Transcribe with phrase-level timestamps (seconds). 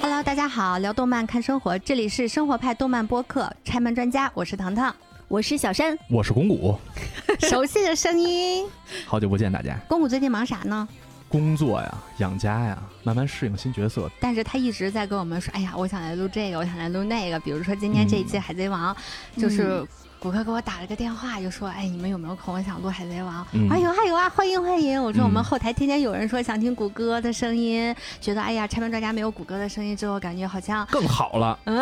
[0.00, 4.94] Hello，大家好，聊动漫看生活，这里是生活派动漫播客拆门专家，我是糖糖，
[5.26, 6.78] 我是小山，我是公谷，
[7.50, 8.64] 熟悉的声音。
[9.06, 9.76] 好久不见大家。
[9.88, 10.86] 公谷最近忙啥呢？
[11.28, 14.08] 工作呀，养家呀，慢慢适应新角色。
[14.20, 17.40] 但是他一直在跟我们说，哎呀，我想来录这个，我想来录那个。
[17.40, 18.94] 比如说今天这一期《海贼王》，
[19.40, 19.84] 就是。
[20.22, 22.54] 谷歌给我打了个电话，就说：“哎，你们有没有空？
[22.54, 25.02] 我想录《海贼王》。”啊，有啊有啊，欢迎欢迎！
[25.02, 31.58] 我说我们后台天天有人说想听谷歌的声音，觉得哎呀，拆门专家没有谷歌的声音之后，感觉好像更好了。
[31.66, 31.74] 没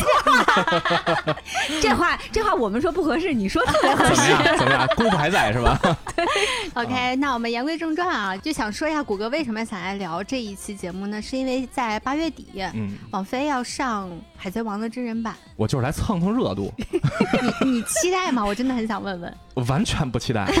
[0.00, 1.36] 错，
[1.80, 4.16] 这话 这话我们说不合适，你说特别合适。
[4.16, 4.58] 怎么样？
[4.58, 4.84] 怎么样？
[4.96, 5.78] 功夫还在是吧？
[6.16, 6.26] 对。
[6.74, 11.22] OK，那我们言归正传啊，就想说一下谷歌为什么想来聊这一期节目呢？
[11.22, 15.36] 是因为在八月底，嗯，网飞要上《海贼王》的真人版。
[15.54, 16.72] 我就是来蹭蹭热度。
[17.62, 18.44] 你你期待吗？
[18.44, 19.34] 我真的很想问问。
[19.54, 20.50] 我完全不期待。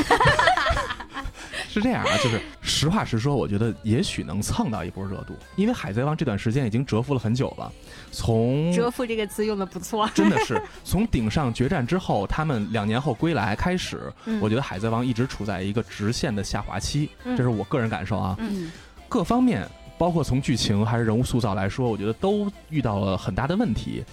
[1.72, 7.72] 是这样啊，就是实话实说，我觉得也许能蹭到一波热度，因为《海贼王》这段时间已经蛰伏了很久了。
[8.10, 18.34] 从“蛰伏”这个词用的不错，真的是从顶上决战之后，他们两年后归来开始，我觉得《海贼王》一直处在一个直线的下滑期，这是我个人感受啊。
[18.40, 18.72] 嗯，
[19.08, 19.64] 各方面，
[19.96, 24.04] 包括从剧情还是人物塑造来说，我觉得都遇到了很大的问题。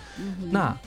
[0.51, 0.77] 那。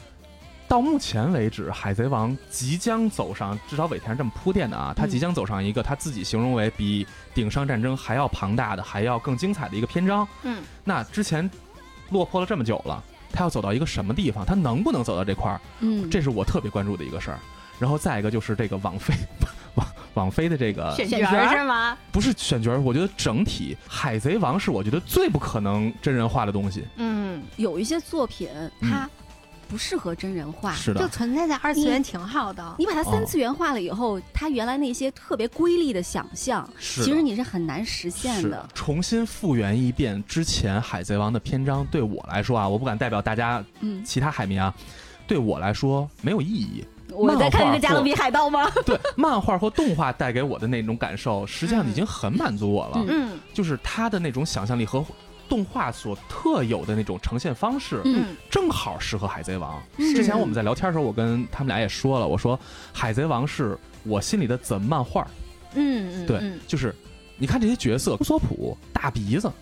[0.70, 7.04] 到目前为止，《海贼王》即将走上，至少尾田这么铺垫的啊，他即将走上一个他自己形容为比
[7.34, 10.26] 顶上战争还要庞大的、还要更精彩的一个篇章。
[10.44, 11.50] 嗯，那之前
[12.10, 14.46] 落魄了这么久了，他要走到一个什么地方？
[14.46, 15.60] 他能不能走到这块儿？
[15.80, 17.38] 嗯，这是我特别关注的一个事儿。
[17.80, 19.12] 然后再一个就是这个网飞，
[19.74, 21.98] 网网飞的这个选角是吗？
[22.12, 26.84] 不是选角，我觉得整体《海贼王》是我觉得最不可能真人化的东西。
[26.94, 28.48] 嗯，有一些作品
[28.80, 29.10] 它。
[29.70, 32.74] 不适合真人化，是的，就存在在二次元挺好的。
[32.76, 38.68] 你把它三次元化了以后，它原来那些特别瑰丽的想象，其实你是很难实现的。
[38.74, 44.74] 重新复原一遍之前《海贼王》的篇章，对我来说啊，我不敢代表大家，嗯，其他海迷啊，
[45.28, 46.84] 对我来说没有意义。
[47.12, 48.68] 我在看一个加勒比海盗吗？
[48.84, 53.04] 对，漫画或动画带给我的那种感受，实际上已经很满足我了。
[53.08, 55.04] 嗯，就是他的那种想象力和。
[55.50, 59.82] 动画所特有的那种呈现方式，嗯，正好适合《海贼王》。
[60.14, 62.56] 之前我们在聊天的时候，我跟他们俩也说了，我说
[62.92, 65.26] 《海贼王》是我心里的怎漫画。
[65.74, 66.94] 嗯嗯，对，就是
[67.36, 69.52] 你看这些角色，乌索普大鼻子，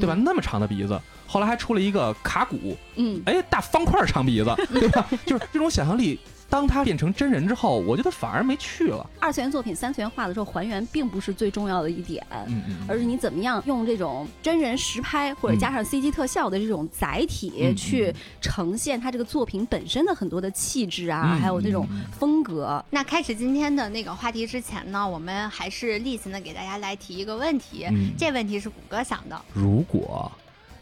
[0.00, 0.14] 对吧？
[0.14, 5.06] 那么长的鼻子，后来还出了一个卡古，嗯，哎，大方块长鼻子，对吧？
[5.24, 6.18] 就是这种想象力。
[6.50, 9.08] 当他变成真人之后，我觉得反而没趣了。
[9.20, 21.86] 二次元作品三次元化的时候，还原并不是最重要的一点，嗯嗯，而是你怎么样用这种真人实拍或者加上 CG 特效的这种载体去呈现他这个作品本身的很多的气质啊，还有那种
[22.18, 22.82] 风格。
[22.90, 27.86] 那开始今天的那个话题之前呢，我们还是例行的给大家来提一个问题。
[28.16, 29.38] 这问题是谷歌想的。
[29.52, 30.30] 如果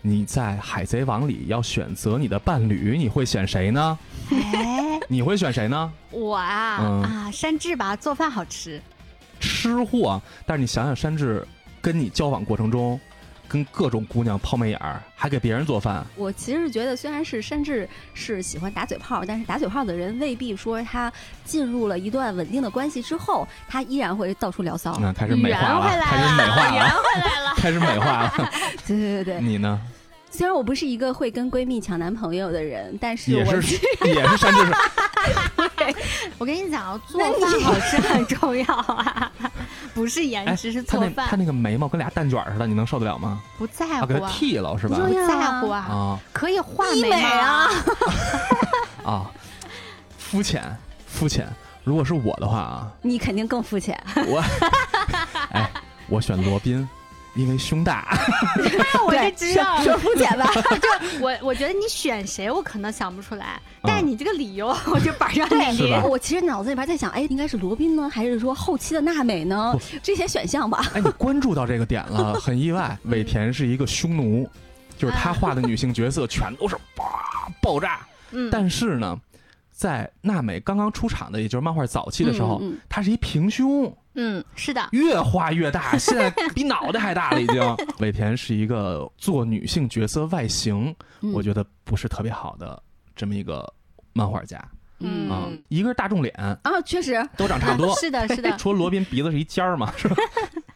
[0.08, 3.98] 你在《海贼王》里要选择你的伴侣，你会选谁呢？
[4.30, 5.92] 哎，你会选谁呢？
[6.12, 8.80] 我啊啊，山治吧，做饭好吃。
[9.40, 11.44] 吃货，但是你想想，山治
[11.80, 13.00] 跟你交往过程中，
[13.48, 16.06] 跟各种姑娘抛媚眼儿，还给别人做饭。
[16.14, 21.12] 我其实觉得，虽然是山治是喜欢打嘴炮，但是打嘴炮的人未必说他
[21.44, 24.96] 进入了一段稳定的关系之后，他依然会到处聊骚。
[25.00, 28.32] 那开始美化了，开始美化了，开始美化了。
[28.86, 29.80] 对对对对，你呢？
[30.36, 34.60] 虽然我不是一个会跟闺蜜抢男朋友的人，但是也是也是山治。
[36.36, 39.32] 我跟你讲，做饭好吃很重要啊，
[39.94, 41.26] 不是颜值，是做饭。
[41.26, 43.40] 他那个眉毛跟俩蛋卷似的，你能受得了吗？
[43.56, 44.98] 不在乎，给他剃了是吧？
[44.98, 47.70] 不在乎啊，可以画眉啊。
[49.04, 49.30] 啊，
[50.18, 50.62] 肤浅，
[51.06, 51.48] 肤浅。
[51.82, 53.98] 如果是我的话啊，你肯定更肤浅。
[54.26, 54.44] 我，
[55.52, 55.70] 哎，
[56.08, 56.86] 我选罗宾。
[57.36, 58.18] 因为胸大，
[59.06, 60.50] 我就知道说肤浅吧。
[60.80, 63.60] 就我，我觉得你选谁，我可能想不出来。
[63.82, 65.92] 但是你这个理由，我就板上脸皮。
[66.08, 69.78] 我其实脑子里边在想，哎，应该是罗宾呢，还是说后期的娜美呢？
[70.02, 70.82] 这些选项吧。
[70.94, 72.98] 哎，你关注到这个点了， 很意外。
[73.04, 74.48] 尾田是一个匈奴，
[74.96, 77.04] 就是他画的女性角色全都是哇
[77.60, 78.00] 爆炸。
[78.30, 78.48] 嗯。
[78.50, 79.16] 但是呢，
[79.70, 83.94] 在娜美刚刚出场的，也就是漫画早期的时候，她是一平胸。
[84.16, 87.62] 嗯，是的，越画越大， 现在比脑袋还大了，已经。
[88.00, 90.94] 尾田是一个做女性角色外形，
[91.34, 92.82] 我觉得不是特别好的
[93.14, 93.70] 这么一个
[94.12, 94.62] 漫画家。
[94.98, 97.94] 嗯，一个是大众脸啊，确实都长差不多。
[98.00, 98.56] 是的，是的。
[98.56, 100.16] 除了罗宾鼻子是一尖儿嘛，是吧？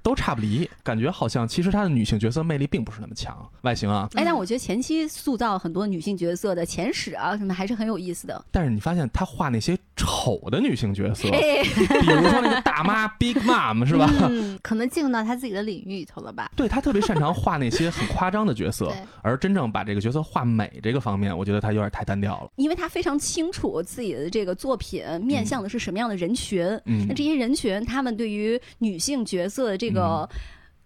[0.02, 4.08] 都差不离，感觉好像其实她的女性角色魅力并不是那么强，外形啊。
[4.14, 8.44] 哎，但我觉得前期塑造很多女性角色的前史啊什么还是很有意思的。
[8.50, 14.10] 但是你发现她画那些丑的女性角色，比如说那个大妈 Big Mom 是吧？
[14.28, 16.50] 嗯， 可能进入到他自己的领域里头了吧？
[16.56, 18.92] 对他特别擅长画那些很夸张的角色，
[19.22, 22.50] 而真正把这个角色画美这个方面，我觉得他有点太单调了。
[22.56, 26.64] 因为他非常清楚自己的这个作品面向的是什么样的人群，
[27.06, 29.89] 那这些人群他们对于女性角色的这个。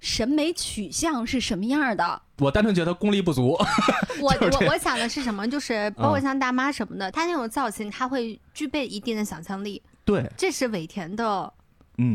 [0.01, 2.23] 审美取向是什么样的？
[2.39, 3.56] 我单纯觉得功力不足。
[4.21, 5.49] 我我我想的是什么？
[5.49, 9.81] 就是包括像大妈什么的，她那种造型，她会具备一定的想象力。
[10.05, 11.51] 对，这是尾田的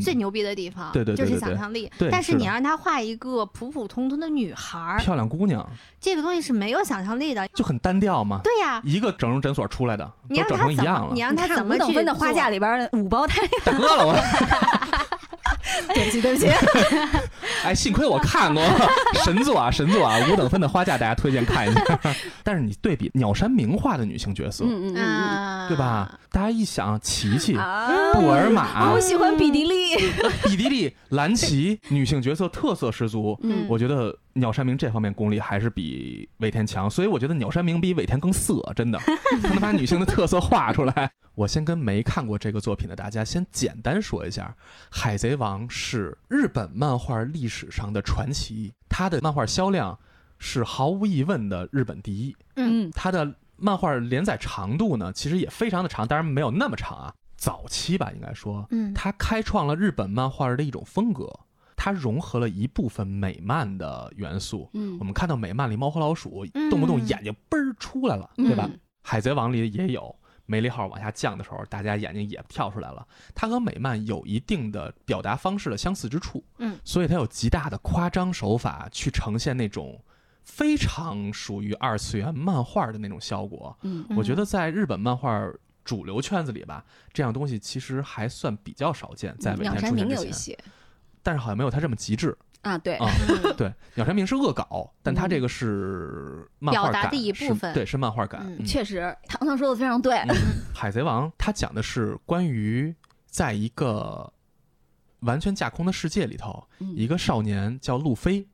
[0.03, 0.91] 最牛逼的地方。
[0.91, 1.89] 对对对，就是想象力。
[2.11, 5.67] 但是你让她画一个普普通通的女孩，漂亮姑娘，
[5.99, 8.41] 这个东西是没有想象力的，就很单调嘛。
[8.43, 11.13] 对呀，一个整容诊所出来的，都整成一样了。
[11.13, 13.41] 你让她怎么去分的花架里边的五胞胎？
[13.65, 14.15] 大哥了我。
[15.93, 16.47] 对不起，对不起。
[17.63, 18.63] 哎，幸亏我看过
[19.23, 21.99] 神作啊，神作啊，五等分的花嫁，大家推荐看一下。
[22.43, 26.17] 但是你对比鸟山明画的女性角色，嗯嗯对吧？
[26.31, 27.53] 大家一想，琪琪、
[28.13, 29.97] 布尔玛，我喜欢比迪丽，
[30.45, 33.37] 比迪丽、蓝奇，女性角色特色十足。
[33.43, 38.99] 嗯，我觉得鸟山明这方面功力还是比尾田强，所以我觉得鸟山明比尾田更色，真的，
[39.43, 41.11] 他能把女性的特色画出来。
[41.35, 44.55] 我先跟没看过这个作品的大家先简单说一下，
[44.89, 49.97] 《海贼王》是日本漫画历史上的传奇，它的漫画销量
[50.37, 52.35] 是毫无疑问的日本第一。
[52.55, 53.35] 嗯，它的。
[53.61, 57.13] 漫画连载长度呢，其实也非常的长，当然没有那么长啊。
[57.35, 61.29] 早期吧，应该说，嗯，它开创了日本漫画的一种风格，
[61.81, 64.69] 它融合了一部分美漫的元素。
[64.73, 68.69] 嗯，我们看到美漫里猫和老鼠动不动眼睛嘣儿出来了，对吧？
[69.01, 70.13] 海贼王里也有
[70.45, 73.07] 梅利号往下降的时候，大家眼睛也跳出来了。
[73.33, 80.03] 它和美漫有一定的表达方式的相似之处，嗯，所以它有极大的夸张手法去呈现那种。
[80.45, 85.47] 非常属于二次元漫画的那种效果，嗯，我觉得在日本漫画
[85.83, 86.83] 主流圈子里吧，
[87.13, 89.35] 这样东西其实还算比较少见。
[89.37, 90.57] 在尾田出现之前，
[91.23, 92.77] 但是好像没有他这么极致啊。
[92.77, 93.07] 对啊，
[93.57, 98.65] 对，鸟山明是恶搞，但他这个是表达的一部分，对，是漫画感。
[98.65, 100.17] 确实，唐唐说的非常对。
[100.73, 102.93] 海贼王他讲的是关于
[103.25, 104.31] 在一个
[105.21, 108.47] 完全架空的世界里头，一个少年叫路飞。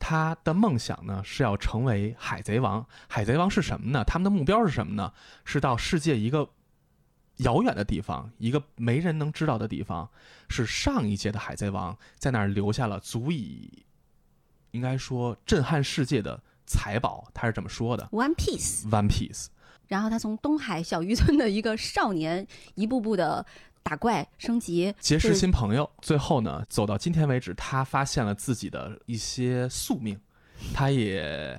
[0.00, 2.86] 他的梦想呢是要成为海贼王。
[3.08, 4.04] 海贼王是什么呢？
[4.04, 5.12] 他们的目标是什么呢？
[5.44, 6.48] 是到世界一个
[7.38, 10.08] 遥远的地方，一个没人能知道的地方。
[10.48, 13.84] 是上一届的海贼王在那儿留下了足以，
[14.70, 17.28] 应该说震撼世界的财宝。
[17.34, 18.88] 他是这么说的：One Piece。
[18.88, 19.46] One Piece。
[19.86, 23.44] 然后他从东海小渔村的一个少年，一步步的。
[23.80, 30.20] 打怪升级，结识新朋友，最后呢，走到今天为止，他发现了自己的一些宿命，
[30.74, 31.58] 他也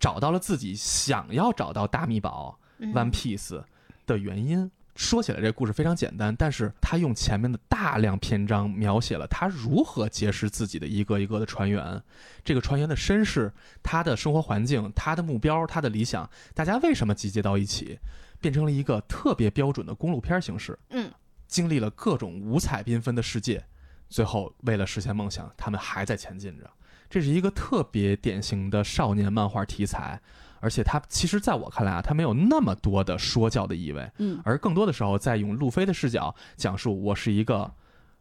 [0.00, 3.62] 找到了自己想要找到大秘宝 One Piece
[4.06, 4.68] 的原因。
[4.96, 12.02] 说起来，这故事非常简单，但是他用前面的大量篇章描写了他如何结识自己的一个一个的船员，
[12.42, 13.52] 这个船员的身世、
[13.82, 17.98] 他的生活环境、他的目标、他的理想，大家为什么集结到一起，
[18.40, 20.78] 变成了一个特别标准的公路片形式。
[20.90, 21.10] 嗯。
[21.46, 23.64] 经历了各种五彩缤纷的世界，
[24.08, 26.68] 最后为了实现梦想，他们还在前进着。
[27.08, 30.20] 这是一个特别典型的少年漫画题材，
[30.60, 37.72] 而且它其实在我看来啊，它没有那么多的说教的意味，嗯，而更多的时候在用路飞的视角讲述我是一个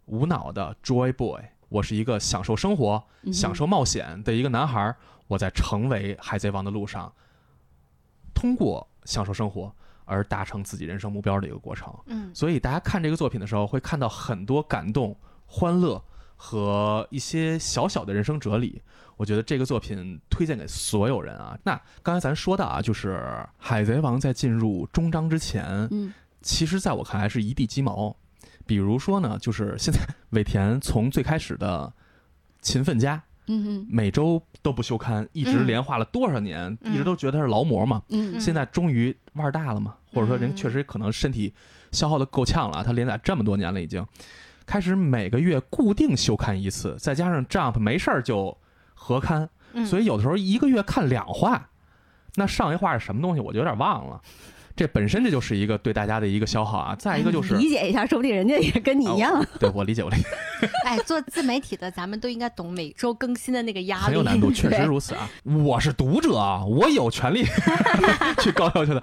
[0.06, 4.96] 无脑的 joy boy，我是一个享受生活、享受冒险的一个男孩，
[5.28, 7.12] 我在成为海贼王的路上，
[8.34, 9.74] 通过享受生活。
[10.08, 15.18] 而达成自己人生目标的一个过程，嗯，所以大家看这个作品的时候，会看到很多感动、
[15.48, 16.00] 欢乐
[16.36, 18.82] 和一些小小的人生哲理。
[19.18, 21.58] 我觉得这个作品推荐给所有人啊。
[21.64, 23.14] 那刚才咱说到啊，就是
[23.58, 28.16] 《海贼王》在进入终章之前，嗯，其实在我看来是一地鸡毛。
[28.66, 30.00] 比如说呢，就是现在
[30.32, 31.94] 尾田从最开始的
[32.62, 33.24] 勤奋家。
[33.48, 38.02] 嗯每周都不休刊，一直连画了多少年，一直都觉得他是劳模嘛。
[38.10, 41.54] 嗯，现在终于腕儿大了嘛，或者说人确实可能身体
[41.92, 42.84] 消耗的够呛了。
[42.84, 44.04] 他连载这么多年了，已经
[44.66, 48.58] 开始每个月固定休刊一次，再加上 Jump 没事儿就
[48.94, 49.50] 合刊，
[49.86, 51.70] 所以有的时候一个月看两话。
[52.36, 54.22] 那上一话是什么东西，我就有点忘了。
[54.76, 59.42] 这本身这就是一个对大家的一个消耗啊，再一个就是理解一下，说不定人家也跟你一样。
[59.58, 60.28] 对我理解，我理解。
[60.84, 64.04] 哎，做自媒体的，咱们都应该懂每周更新的那个压力。
[64.08, 65.30] 很有难度， 确实如此啊！
[65.64, 67.46] 我是读者啊，我有权利
[68.44, 69.02] 去高要求的。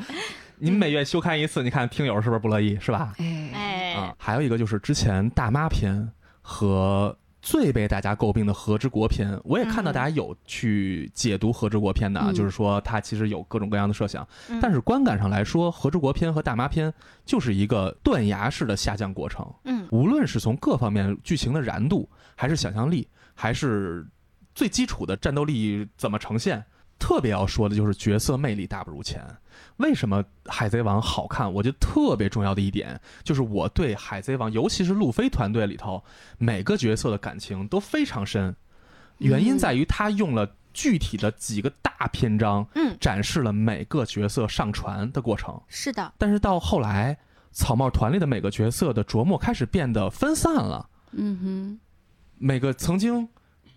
[0.58, 2.78] 您每月休刊一次，你看听友是不是不乐意？
[2.78, 3.14] 是吧？
[3.18, 6.08] 哎，啊，还有一个就是之前大妈篇
[6.40, 14.26] 和最被大家诟病的《和之国》篇，我也看到大家有去解读《和之国》篇的啊，就是说它其实有各种各样的设想，
[14.60, 16.88] 但是观感上来说，《和之国》篇和《大妈篇》
[17.24, 19.44] 就是一个断崖式的下降过程。
[19.64, 24.06] 嗯，无论是从各方面剧情的燃度，还是想象力，还是
[24.54, 26.64] 最基础的战斗力怎么呈现，
[27.02, 29.20] 特别要说的就是角色魅力大不如前。
[29.78, 31.52] 为什么《海贼王》好看？
[31.52, 36.00] 我觉得特别重要的一点就是我对《海贼王》，尤其是路飞团队里头
[36.38, 38.54] 每个角色的感情都非常深。
[39.18, 45.60] 原因在于他用了具体的几个大篇章，嗯，展示了每个角色上船的过程。
[45.66, 46.12] 是的。
[46.16, 47.18] 但是到后来，
[47.50, 50.88] 草帽团里的每个角色的琢磨开始变得分散了。
[51.10, 51.80] 嗯哼，
[52.38, 53.28] 每个曾经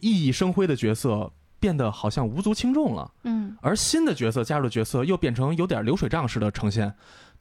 [0.02, 1.32] 熠熠生辉的角色。
[1.66, 6.94] 变得好像无足轻重了，嗯，而新的角色加入的角色又变成有点流水账式的呈现，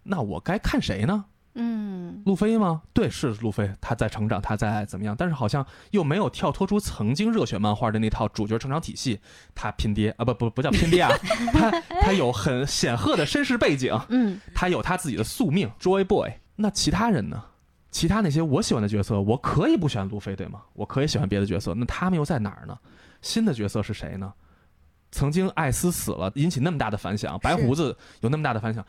[0.03, 1.27] 那我该看谁呢？
[1.57, 2.81] 嗯，路飞吗？
[2.95, 5.15] 对，是路飞，他在成长，他在怎么样？
[5.15, 9.21] 但是好像又没有跳脱出曾经热血漫画的那套主角成长体系，
[9.55, 11.11] 他拼爹啊，不不不叫拼爹啊，
[11.53, 16.33] 他他有很显赫的身世背景，嗯，他有他自己的宿命，Joy Boy。
[16.57, 17.45] 那其他人呢？
[17.91, 20.63] 其他那些我喜欢的角色，我可以不喜欢路飞，对吗？
[20.73, 22.75] 我可以喜欢别的角色，那他们又在哪儿呢？
[23.25, 24.33] 新的角色是谁呢？
[25.11, 28.85] 曾经艾斯死了，引起那么大的反响，白胡子有那么大的反响，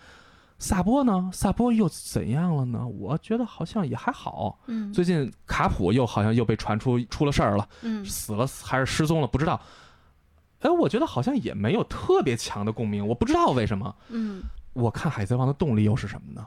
[0.57, 1.29] 萨波呢？
[1.31, 2.85] 萨波又怎样了呢？
[2.85, 4.59] 我觉得好像也还好。
[4.65, 9.61] 嗯，最近卡普又好像又被传出出了事儿了，嗯，死了还是失踪了，不知道。
[10.61, 13.95] 哎，我觉得好像也没有特别强的共鸣，我不知道为什么。
[14.09, 14.41] 嗯，
[14.73, 16.45] 我看海贼王的动力又是什么呢？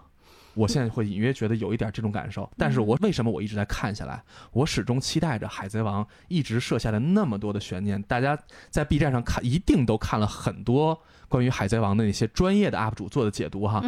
[0.59, 4.21] 我现在会隐约觉得有一点这种感受，但是我为什么我一直在看下来？
[4.51, 8.03] 我始终期待着《海贼王》一直设下的那么多的悬念。
[8.03, 8.37] 大家
[8.69, 13.81] 在 B 站上看，一定都看了很多关于《海贼王》的那些专业的 UP 主做的解读，哈，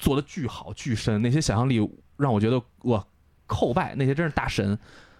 [0.00, 1.78] 做的巨好巨深，那些想象力
[2.16, 3.06] 让我觉得我
[3.46, 4.76] 叩拜，那些真是大神。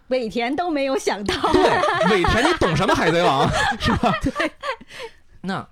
[0.09, 3.47] 尾田都没有想到，对，尾田你懂什么《海贼王》
[3.79, 4.13] 是吧？
[4.21, 4.51] 对。
[5.39, 5.65] 那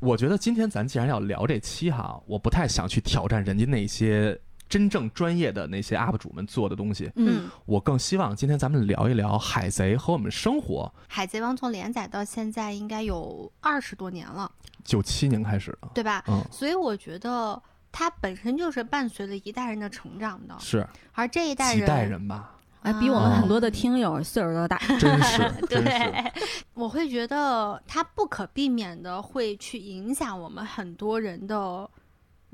[0.00, 4.36] 我觉得今天咱既然要聊这期哈，我不太想去挑战人家那些。
[4.74, 10.92] 真正专业的那些 UP 主们做的东西，嗯，我更希望今天咱们聊一聊海贼和我们生活。
[11.06, 14.50] 海贼王从连载到现在应该有二十多年了，
[14.82, 16.24] 九七年开始的，对吧？
[16.26, 17.62] 嗯，所以我觉得
[17.92, 20.84] 它本身就是伴随了一代人的成长的，是。
[21.12, 26.32] 而这一代人，几代人吧，哎，比我们很多的听友岁数都大， 真是，对。
[26.74, 31.88] 我会觉得它不可避免的会去影响我们很多人的。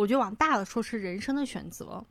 [0.00, 2.02] 我觉得往大了说是人生的选择，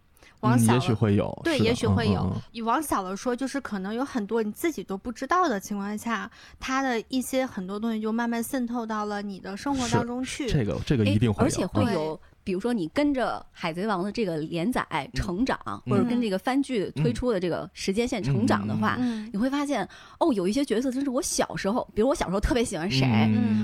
[0.41, 2.31] 往小也许会有，对，也许会有。
[2.51, 6.29] 你往小了说，就是可能有很多你自己都不知道的情况下，
[6.60, 10.48] 它的一些很多东西就慢慢渗透到了你的生活当中去。
[10.48, 12.22] 这个这个一定会有，而且会有。
[12.50, 18.98] 比如说，你跟着《海贼王》的这个连载成长，或者跟这个番剧推出的这个时间线成长的话，
[19.32, 19.88] 你会发现，
[20.20, 23.08] 哦，有一些角色真是我小时候，比如我小时候特别喜欢谁，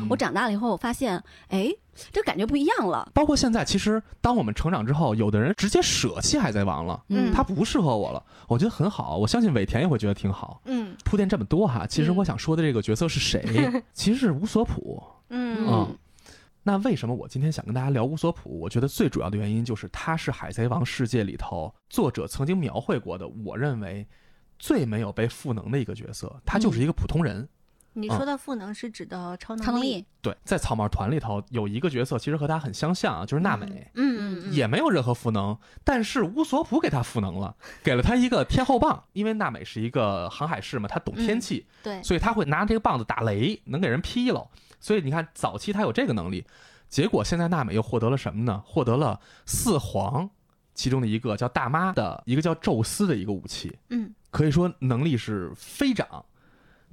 [0.07, 1.73] 我长大了以后我发现，哎，
[2.11, 3.09] 这感觉不一样了。
[3.11, 9.17] 包括现在，其实当我们成长之后，有的人直接舍弃《海贼王》了，嗯，他不适合我了，我觉得很好。
[9.17, 10.61] 我相信尾田也会觉得挺好。
[10.65, 13.43] 嗯，铺垫这么多哈，其实我想说的这个角色是谁？
[13.95, 15.01] 其实是乌索普。
[15.29, 15.87] 嗯。
[16.67, 18.59] 那为什么我今天想跟大家聊乌索普？
[18.59, 24.03] 我觉得最主要的原因就是他是海贼王世界里头作者曾经描绘过的，我认为
[24.57, 26.41] 最没有被赋能的一个角色。
[26.43, 27.47] 他就是一个普通人。
[27.93, 30.03] 你说的赋能是指的超能力？
[30.23, 33.67] 对，在草帽团里头有一个角色，其实和他很相像啊，就是娜美。
[33.93, 39.03] 嗯嗯，也没有任何赋能，但是乌索普给他赋能了，给了他一个天后棒。
[39.13, 44.49] 因为娜美是一个航海士嘛，他懂天气，对，所以他会拿这个棒子打雷，能给人劈了。
[44.85, 46.45] 所以你看，早期他有这个能力，
[46.89, 48.61] 结果现在娜美又获得了什么呢？
[48.63, 50.29] 获得了四皇
[50.75, 53.75] 其中的一个叫大妈的一个叫宙斯的一个武器。
[53.89, 56.23] 嗯，可以说能力是飞涨，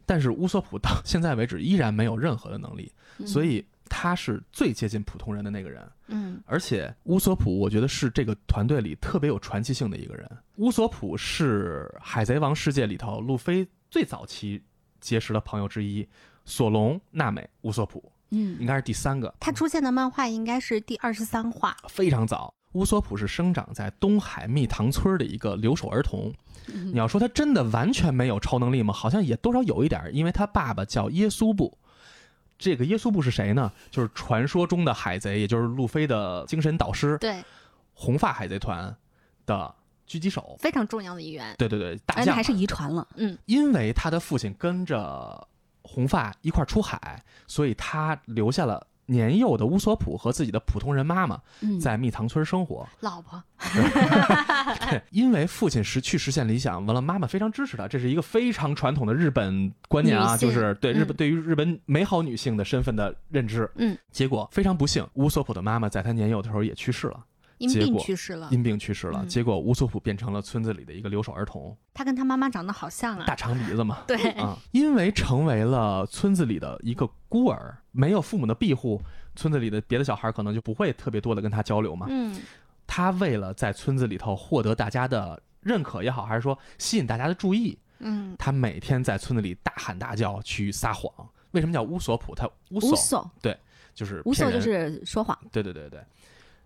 [0.06, 2.90] 但是乌索普到 现在为止依然没有任何的能力，
[3.26, 5.86] 所以他是最接近普通人的那个人。
[6.06, 10.26] 嗯，而且乌索普我觉得是这个团队里特别有传奇性的一个人。
[10.56, 14.62] 乌索普是海贼王世界里头路飞最早期
[14.98, 16.08] 结识的朋友之一。
[16.44, 19.32] 索隆、娜美、乌索普，嗯，应该是第三个。
[19.38, 22.52] 他出现的漫画应该是第二十三话，非常早。
[22.72, 26.32] 乌索普是生长在东海蜜糖村的一个留守儿童。
[26.66, 28.94] 你要说他真的完全没有超能力吗？
[28.94, 31.76] 好像也多少有一点，因为他爸爸叫耶稣布。
[32.58, 33.70] 这个耶稣布是谁呢？
[33.90, 37.18] 就是传说中的海贼，也就是路飞的精神导师。
[37.18, 37.42] 对，
[37.92, 38.96] 红发海贼团
[39.44, 39.74] 的
[40.08, 41.54] 狙击手，非常重要的一员。
[41.58, 43.06] 对对对，大将还是遗传了。
[43.16, 45.46] 嗯，因为他的父亲跟着。
[45.82, 51.40] 红发一块出海，所以他留下了年幼的乌索普和自己的普通人妈妈
[51.80, 52.88] 在蜜糖村生活。
[53.00, 53.42] 老婆，
[54.88, 63.70] 对，因为父亲实去实现理想，完了妈妈非常支持他，这是一个非常传统的日本观念啊，就是对日本对于日本美好女性的身份的认知。
[63.74, 67.24] 嗯，结果非常不幸，乌索普的妈妈在他年幼的时候也去世了。
[67.62, 69.24] 因病去世了，因病去世了。
[69.26, 71.76] 结果乌索普变成了村子里的一个留守儿童。
[71.94, 74.04] 他跟他妈妈长得好像啊，大长鼻子嘛。
[74.06, 79.00] 对啊，因为成为了村子里的一个孤儿，没有父母的庇护，
[79.36, 82.06] 村子里的别的小孩可能就不会特别多的跟他交流嘛。
[82.08, 82.34] 嗯，
[82.86, 91.12] 他为了在村子里头获得大家的认可也好，还是说吸引大家的注意，嗯，他每天在村子里大喊大叫去撒谎。
[91.52, 92.34] 为什么叫乌索普？
[92.34, 93.54] 他乌索对，
[93.94, 95.38] 就是乌索就是说谎。
[95.52, 96.00] 对对对对。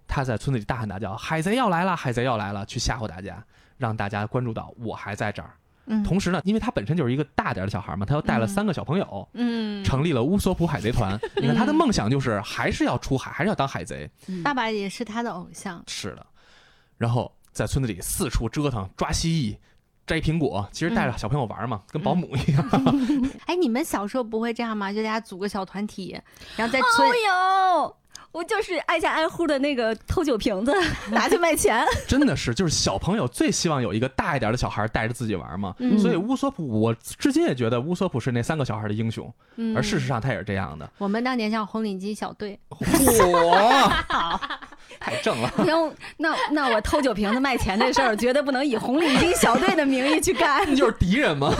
[0.07, 3.43] 他在村子里大喊大叫：“海贼要来了，海贼要来了！”去吓唬大家，
[3.77, 5.51] 让大家关注到我还在这儿。
[5.89, 11.17] 嗯，同时呢，因为他本身就是一个大点的小孩嘛，他又带了三个小朋友，嗯，成立了乌索普海贼团。
[11.41, 14.11] 你看他的梦想就是还是要出海，还是要当海贼。
[14.43, 15.81] 爸爸也是他的偶像。
[15.87, 16.27] 是的，
[16.99, 19.57] 然后在村子里四处折腾，抓蜥蜴，
[20.09, 22.69] 摘苹果，其实带着小朋友玩嘛，跟保姆一样。
[23.47, 24.93] 哎，你们小时候不会这样吗？
[24.93, 26.21] 就大家组个小团体，
[26.57, 27.97] 然后在村有。
[28.33, 30.75] 我就是挨家挨户的那个偷酒瓶子
[31.11, 35.75] 拿去卖钱， 真的是，就是小朋友最希望有一个大一点的小孩带着自己玩嘛。
[35.99, 39.33] 所以乌索普，我至今也觉得乌索普是那三个小孩的英雄，
[39.75, 40.91] 而事实上他也是这样的。
[40.99, 43.91] 我们当年叫红领巾小队， 嚯，
[45.01, 45.51] 太正了。
[45.57, 51.55] 不行，那那我偷酒瓶子卖钱这事儿，绝对不能以红领巾小队的名义去干，那就是敌人嘛。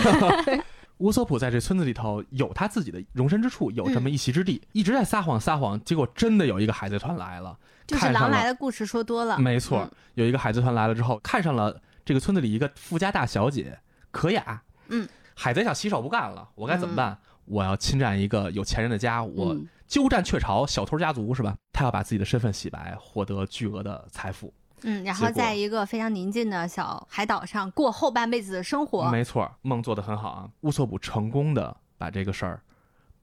[0.99, 13.79] 乌索普在这村子里头有他自己的容身之处，有这么一席之地，一直在撒谎撒谎，结果真的有一个海贼团来了，就是狼来的故事说多了，没错，有一个海贼团来了之后，看上了这个村子里一个富家大小姐
[14.11, 17.19] 可雅，嗯，海贼想洗手不干了，我该怎么办？
[17.45, 21.55] 我要侵占一个有钱人的家，我鸠占鹊巢，小偷家族是吧？
[21.73, 24.53] 他要把自己的身份洗白，获得巨额的财富。
[24.83, 29.11] 嗯，然后在一个非常宁静的小海岛上过后半辈子的生活。
[29.11, 30.49] 没错，梦做得很好啊！
[30.61, 32.61] 乌索普成功的把这个事儿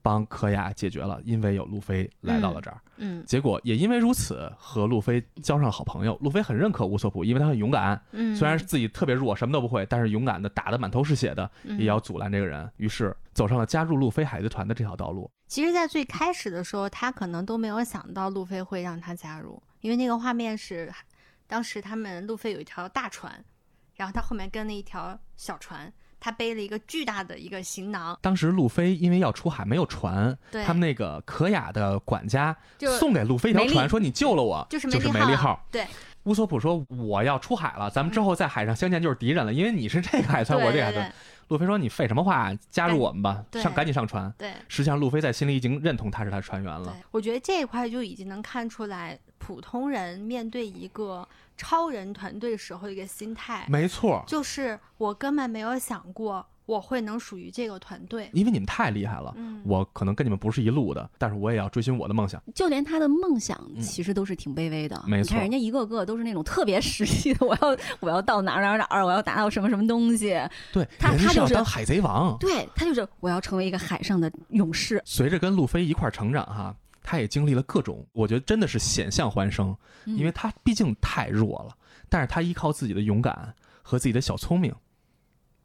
[0.02, 2.78] 帮科亚解决了，因为有路飞来到了这儿。
[2.96, 6.16] 嗯，结果也因为如此，和路飞交上了好朋友。
[6.20, 7.98] 路飞很认可乌索普，因为他很勇敢。
[8.10, 12.70] 嗯，虽然自己特别弱，什么都不会，但是勇敢的打得满头是血的，也要阻拦这个人。
[12.76, 15.30] 于是走上了加入路飞海贼团的这条道路。
[15.46, 20.92] 其实，在最开始的时候，他可能都没有想到路飞会让他加入，因为那个画面是。
[21.46, 23.44] 当时他们路飞有一条大船，
[23.94, 28.18] 然后他后面跟了一条小船，他背了一个巨大的一个行囊。
[28.22, 32.56] 当时路飞因为要出海没有船，他们那个可雅的管家
[32.98, 35.64] 送给路飞一条船，说你救了我，就是梅利号。
[35.70, 35.86] 对，
[36.24, 41.12] 乌索普说我要出海了，咱们之后在海上相见就是敌人了，因为你是这个海 豚，我这个海豚。
[41.48, 44.32] 路飞说你废什么话，加入我们吧，上赶紧上船。
[44.38, 46.96] 对，实际上路飞在心里已经认同他是他船员了。
[47.10, 49.18] 我觉得这一块就已经能看出来。
[49.36, 62.42] 普通人面对一个超人团队时候的一个心态，没错，就是我根本没有想过我会能属于这个团队，因为你们太厉害了，我可能跟你们不是一路的，但是我也要追寻我的梦想。
[62.54, 70.40] 就连他的梦想其实都是挺卑微的，没错，人家一个个都是那种特别实际的，我要我要到哪儿哪儿哪儿，我要达到什么什么东西。
[70.72, 75.02] 对，他他就是当海贼王，对他就是我要成为一个海上的勇士。
[75.04, 76.74] 随着跟路飞一块成长，哈。
[77.06, 81.76] 他也经历了各种，我觉得真的是险象环生，因为他毕竟太弱了。
[82.08, 84.74] 但是他依靠自己的勇敢和自己的小聪明，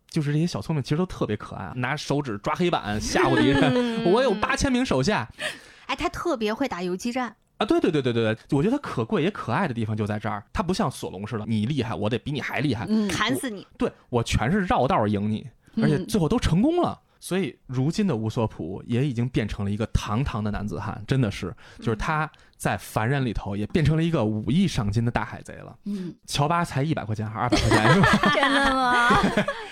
[0.09, 4.03] 就是这些小聪明其实都特别可爱，拿手指抓黑板吓唬敌人。
[4.11, 5.29] 我有八千名手下，
[5.87, 7.65] 哎，他特别会打游击战啊！
[7.65, 13.67] 对对对对对对，我觉得他可贵也可爱的地方就在这儿，他不像索隆似的，你厉害，我得比你还厉害，砍死你。
[13.77, 15.47] 对我全是绕道赢你，
[15.81, 16.99] 而且最后都成功了。
[17.19, 25.77] 所以，如今的乌索普也已经变成了一个堂堂的男子汉，真的是，就是他在凡人里头也变成了一个武艺赏金的大海贼了。
[25.83, 28.33] 嗯，乔巴才一百块钱还是二百块钱是吧？
[28.33, 29.09] 真的吗？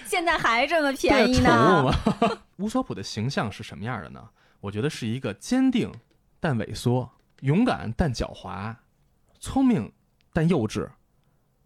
[0.05, 1.89] 现在还这么便宜呢？
[2.57, 4.21] 乌索普的形象是什么样的呢？
[4.59, 5.91] 我觉得是一个坚定
[6.39, 7.09] 但萎缩、
[7.41, 8.75] 勇敢但狡猾、
[9.39, 9.89] 聪明
[10.33, 10.87] 但幼稚、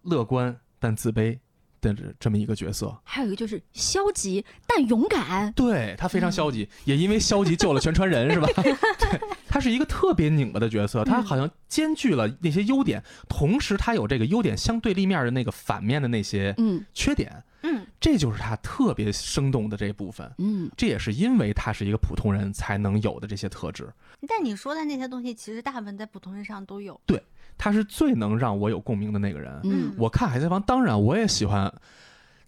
[0.04, 1.39] 乐观但自卑。
[1.82, 5.52] 的这么一个角色，还有一个就是消极但勇敢。
[5.54, 8.48] 对他非常消极，也因为消极救了全船人，是吧？
[8.62, 16.56] 对， 他是一个特别拧巴的角色，他好像兼具了那些优点，同时他有这个优点相对立面的那个反面的那些
[16.94, 17.44] 缺点。
[17.63, 20.32] 嗯，这就是他特别生动的这部分。
[20.39, 23.88] 嗯，这也是因为他是一个普通人才能有的这些特质。
[24.28, 27.00] 但你说的那些东西，其实大部分在普通人上都有。
[27.06, 27.22] 对。
[27.62, 29.62] 他是最能让我有共鸣的那个人。
[29.65, 31.71] 嗯，我看《海贼王》，当然我也喜欢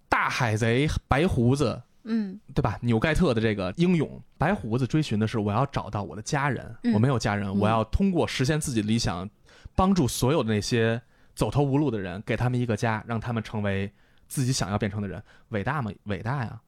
[0.10, 2.80] 大海贼白胡子嗯，对吧？
[2.82, 9.30] 纽盖特的这个英勇，白胡子追寻的是我要找到我的家人，我没有家人，我要通过实现自己的理想，
[9.76, 11.00] 帮助所有的那些
[11.36, 13.94] 走投无路的人，给他们一个家，让他们成为
[14.28, 15.92] 自己想要变成的人，伟大吗？
[16.06, 16.60] 伟大呀！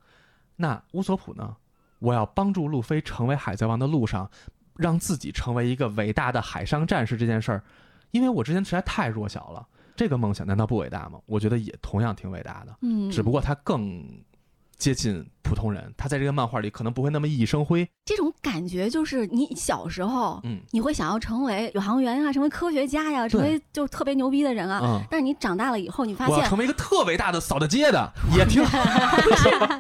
[0.55, 1.55] 那乌索普呢？
[1.97, 4.29] 我要帮助路飞成为海贼王的路上，
[4.75, 7.63] 让自己成为一个伟大的海上战士这件事儿，
[8.11, 9.65] 因为我之前实在太弱小了，
[9.95, 11.19] 这个梦想难道不伟大吗？
[11.25, 14.03] 我觉得也同样挺伟大的，嗯，只不过他更。
[14.77, 17.89] 接近普通人，他在这个漫画里可能不会那么熠熠生辉。
[18.03, 24.81] 这种感觉就是你小时候，嗯，你会想要成为宇航员啊，成为科学家呀，成为就特别牛逼的人啊。
[24.83, 25.01] 嗯。
[25.09, 28.77] 但是你长大了以后，你发现我要成为一个特伟大的扫大街的，也挺好。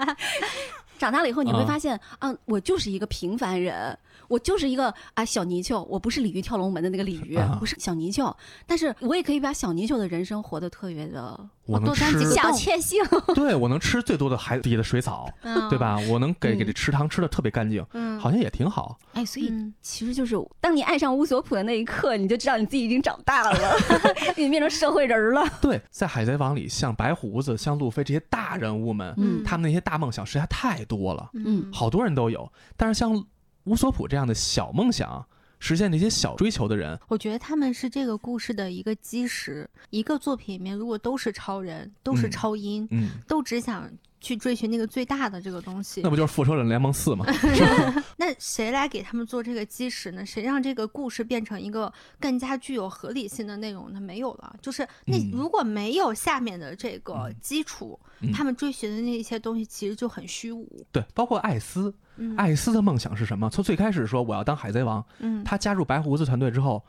[0.97, 3.99] 长大了以后，你会发现啊，我就是一个平凡人。
[4.27, 8.35] 我就是一个啊小泥鳅，我不是鲤鱼跳龙门的那个鲤鱼，不是小泥鳅，
[8.65, 13.03] 但是我也可以把小泥鳅的人生活得特别的，我能吃小确幸，
[13.35, 15.29] 对我能吃最多的海底的水草，
[15.69, 15.97] 对吧？
[16.09, 17.85] 我能给给这池塘吃的特别干净，
[18.19, 18.97] 好像也挺好。
[19.13, 23.77] 哎，所以其实就是当你爱上乌索普的那一刻，你就知道你自己已经长大了，
[24.35, 25.43] 你变成社会人了。
[25.61, 33.25] 对，在海贼王里，像白胡子、像路飞这些大人物们，他们那些大梦想实在太多了，嗯，好多人都有，但是像。
[33.65, 35.25] 乌索普这样的小梦想，
[35.59, 39.69] 实现那些小追求的人，我觉得他们是这个故事的一个基石。
[39.89, 43.89] 一个作品里面，如果都是超人，都是超音，嗯，都只想。
[44.25, 47.23] 去追寻那个最大的这个东西，那不就是复仇者联盟四吗？
[48.17, 50.25] 那谁来给他们做这个基石呢？
[50.25, 54.01] 谁让这个故事变成一个更加具有合理性的内容呢？
[54.01, 57.99] 没有了，就是那如果没有下面的这个基础，
[58.33, 60.67] 他们追寻的那些东西其实就很虚无。
[60.91, 61.93] 对，包括艾斯，
[62.35, 63.47] 艾斯的梦想是什么？
[63.51, 66.83] 从最开始说我要当海贼王，嗯，他加入白胡子团队之后，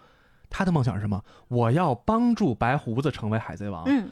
[0.49, 1.22] 他的梦想是什么？
[1.49, 4.09] 我要帮助白胡子成为海贼王，嗯。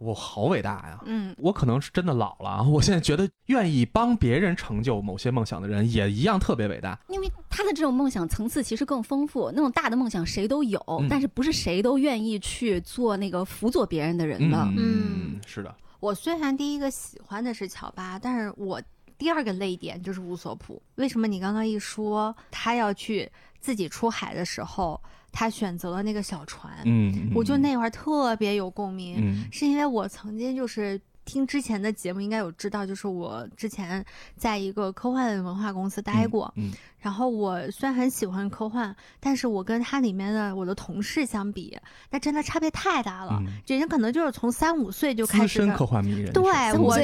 [0.00, 0.98] 我好伟大呀！
[1.04, 2.62] 嗯，我可能是真的老了啊。
[2.62, 6.98] 我现在觉得，愿意帮别人成就某些梦想的人，也一样特别伟大。
[7.08, 14.58] 因为他的这种梦想层次其实更丰富，那种大的梦想谁都有，但是不是谁都愿意去做那个辅佐别人的人的。
[14.78, 15.74] 嗯，是的。
[16.00, 18.80] 我虽然第一个喜欢的是乔巴，但是我
[19.18, 20.82] 第二个泪点就是乌索普。
[20.94, 24.98] 为什么你刚刚一说他要去自己出海的时候？
[25.32, 34.04] 他选择了那个小船，嗯，我就那会儿特别有共鸣，是因为我曾经就是听之前的节目，应该有知道，就是我之前
[34.36, 41.76] 在一个科幻文化公司待过，嗯，然后我虽然很喜欢科幻，但是我跟它里面的我的同事相比，
[42.10, 46.42] 那真的差别太大了，人家可能就是从三五岁就开始科幻迷人，对
[46.78, 46.96] 我，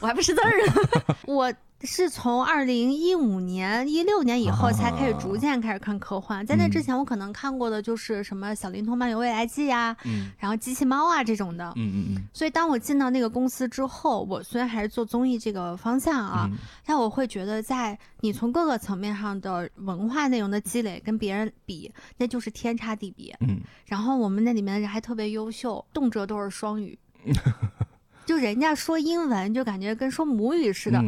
[0.00, 1.52] 我还不识字儿呢， 我。
[1.82, 9.96] 是从二零一五年、一六年以后才开始逐渐开始看科幻，在那之前我可能看过的就是什么《小灵通漫游未来记》呀，
[10.36, 11.72] 然后机器猫啊这种的。
[11.76, 12.24] 嗯嗯嗯。
[12.34, 16.50] 所以当我进到那个公司之后，我虽然还是做综艺这个方向啊，
[16.84, 23.36] 但我会觉得在你从各个层面上的文化内容的积累跟别人比，那就是天差地别。
[23.40, 23.60] 嗯。
[23.86, 26.98] 然后我们那里面的人还特别优秀，动辄都是双语，
[28.26, 31.02] 就人家说英文就感觉跟说母语似的。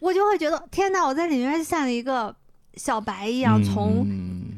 [0.00, 1.06] 我就会觉得天哪！
[1.06, 2.34] 我在里面像一个
[2.74, 4.06] 小白一样，从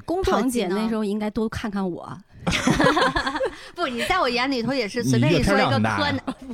[0.04, 2.18] 工作姐那时候应该多看看我。
[3.74, 5.80] 不，你在我眼里头也是随便你说一个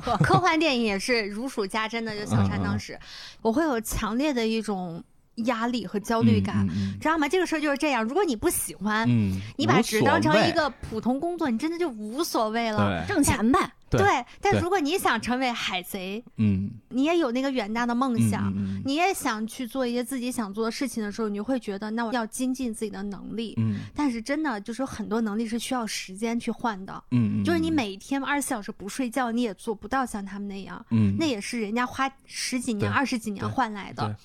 [0.00, 2.16] 科科幻电影也是如数家珍的。
[2.16, 2.98] 就小山当时，
[3.40, 5.02] 我会有强烈的一种
[5.36, 6.66] 压力和焦虑感，
[7.00, 7.28] 知道吗？
[7.28, 8.04] 这个事儿就是这样。
[8.04, 9.08] 如果你不喜欢，
[9.56, 13.72] 你把纸当成一个普通工作，你真的就无所谓了，挣钱呗。
[13.90, 18.50] 对，但如果你想成为海贼，嗯，你也有那个远大的梦想，
[18.86, 34.16] 你也想去做一些自己想做的事情的时候，你会觉得那我要精进自己的能力，嗯，但是真的就是很多能力是需要时间去换的，嗯，就是你每天二十四小时不睡觉，你也做不到像他们那样，嗯，那也是人家花十几年、二十几年换来的。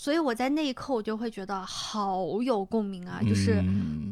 [0.00, 3.20] 所以我在那一刻，我就会觉得好有共鸣啊！
[3.20, 3.60] 就是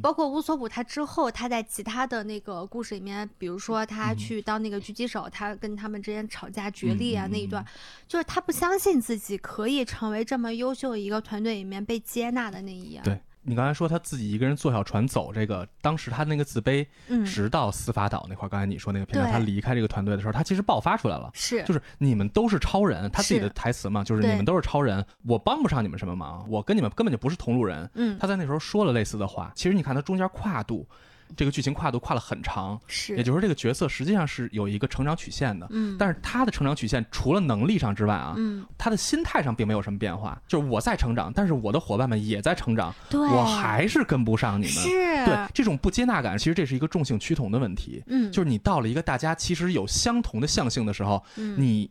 [0.03, 7.64] 包括乌索普他之后，他在其他的那个故事里面，比如说他去当那个狙击手，他跟他们之间吵架决裂啊那一段，
[8.09, 13.05] 就是他不相信自己可以成为这么优秀一个团队里面被接纳的那一样。
[13.05, 13.20] 对。
[13.47, 16.85] 你刚才说他自己一个人坐小船走，这个当时他那个自卑，
[17.25, 27.89] 直到司法岛那块儿，刚才你说那个片段，他离开这个团队的时候，他其实爆发出来了，是，就是你们都是超人，他自己的台词嘛，就是你们都是超人，我帮不上你们什么忙，我跟你们根本就不是同路人。
[27.95, 30.87] 嗯，他在那时候说了类似的话，其实你看他中间跨度。
[31.35, 44.91] 这个剧情跨度跨了很长，是，也就是说这个角色实际上是有一个成长曲线的，嗯，但是他的成长曲线除了能力上之外啊，嗯，他的心态上并没有什么变化，就是我在成长，但是我的伙伴们也在成长，对，我还是跟不上你们，是，
[45.25, 51.91] 对，这种不接纳感，其实这是一个众性趋同的问题，嗯，就是你到了一个大家其实有相同的象性的时候，嗯，你。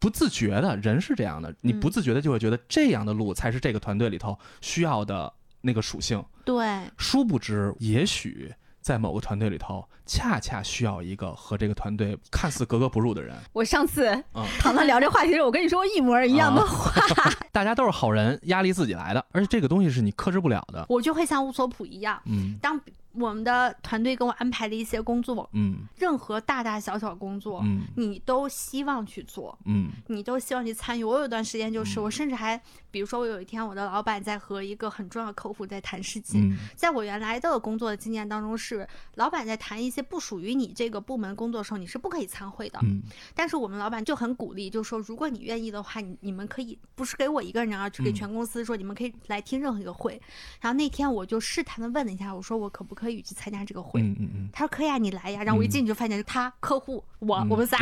[0.00, 5.32] 不自觉的人是这样的，你不自觉的就会觉得这样的路才是这个团队里头需要的
[5.64, 6.22] 那个属性。
[6.44, 13.36] 对，殊不知，也许在某个团队里头，恰恰需要一个和这个团队看似格格不入的人。
[13.52, 14.10] 我上次
[14.58, 16.92] 唐唐聊这话题的时候，我跟你说一模一样的话。
[17.52, 20.84] 大家都是好人，压力自己来的，而且这个东西是你克制不了的。
[20.88, 22.80] 我就会像乌索普一样，嗯，当。
[23.16, 31.04] 我们的团队给我安排的一些工作，嗯，任何大大小小工作，嗯，你都希望去做，嗯，你都希望去参与。
[31.04, 43.02] 我有段时间就是，我甚至还，比如说我有一天，我的老板在和一个很重要的客户在谈事情，在我原来的工作的经验当中，是老板在谈一些不属于你这个部门工作的时候，你是不可以参会的，嗯，
[43.34, 50.20] 但是我们老板就很鼓励，就说如果你愿意的话，你你们可以不是给我一个人，啊是给全公司说，你们可以来听任何一个会。
[50.60, 53.14] 然后那天我就试探的问了一下，我说我可不可以。
[53.24, 55.42] 去参加这个会，嗯嗯嗯，他说可以啊，你来呀。
[55.44, 57.78] 然后我一进去就发现他客户我我们仨，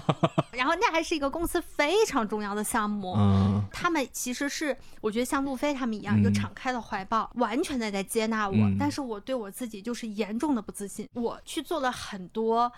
[0.52, 3.14] 然后那还是一个公司非常重要的项目。
[3.18, 8.56] 嗯，他们其实是我觉得像路飞他们一样，一个敞开的怀抱，完全的在接纳我。
[8.78, 11.06] 但是我对我自己就是严重的不自信。
[11.12, 12.70] 我去做了很多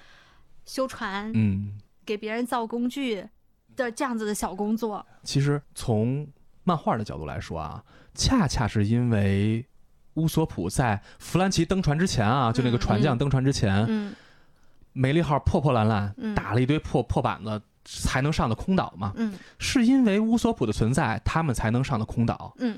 [0.65, 3.27] 修船，嗯，给别人造工具
[3.77, 5.05] 的这样子的小工作。
[5.23, 6.27] 其实从
[6.65, 9.67] 漫画的角度来说啊，恰恰是因为。
[10.15, 14.13] 乌索普在弗兰奇登船之前啊，就那个船匠登船之前，嗯
[14.93, 19.13] 梅利号破破烂烂，打了一堆破破板子才能上的空岛嘛。
[19.15, 22.53] 嗯，是因为乌索普的存在，他们才能上的空岛。
[22.59, 22.77] 嗯，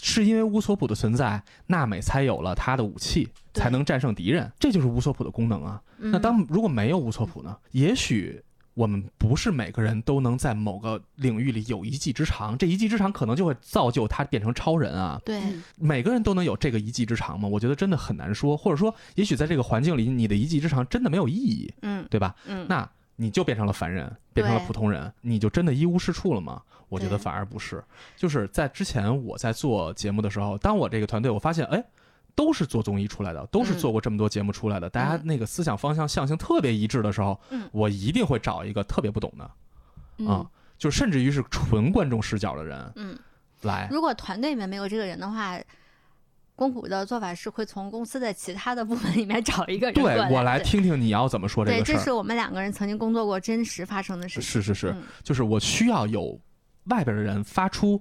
[0.00, 4.50] 是因为乌索普的存在，娜美才有了他的武器，才能战胜敌人。
[4.58, 5.80] 这就是乌索普的功能啊。
[5.98, 7.56] 那当如果没有乌索普呢？
[7.72, 8.42] 也许。
[8.74, 15.20] 我们不是每个人都能在某个领域里有一技之长，这一技之长可能就会造就他变成超人啊。
[15.24, 15.42] 对，
[15.76, 17.48] 每个人都能有这个一技之长吗？
[17.48, 18.56] 我觉得真的很难说。
[18.56, 22.34] 或者说，也许在这个环境里，你的一技之长真的没有意义，嗯，对吧？
[22.46, 26.62] 嗯，那你就变成了凡人，变成了普通人，你就真的一无是处了吗？
[26.90, 27.82] 我觉得反而不是。
[28.14, 31.82] 就是在之前我在做节目的时候，当我这个团队我发现，哎。
[32.36, 37.38] 都是做综艺出来的，都是做过这么多节目出来的，大家那个思想方向、象性特别一致的时候，
[37.70, 40.48] 我一定会找一个特别不懂的，啊，
[40.78, 43.18] 就甚至于是纯观众视角的人，嗯，
[43.62, 43.88] 来。
[43.90, 45.58] 如果团队里面没有这个人的话，
[46.54, 49.94] 公谷的做法是会从公司的其他的部门里面找一个人。
[49.94, 51.96] 对我来听听你要怎么说这个事儿。
[51.96, 54.42] 这是我们两个人曾经工作过真实发生的事情。
[54.42, 56.38] 是是是，就是我需要有
[56.84, 58.00] 外边的人发出。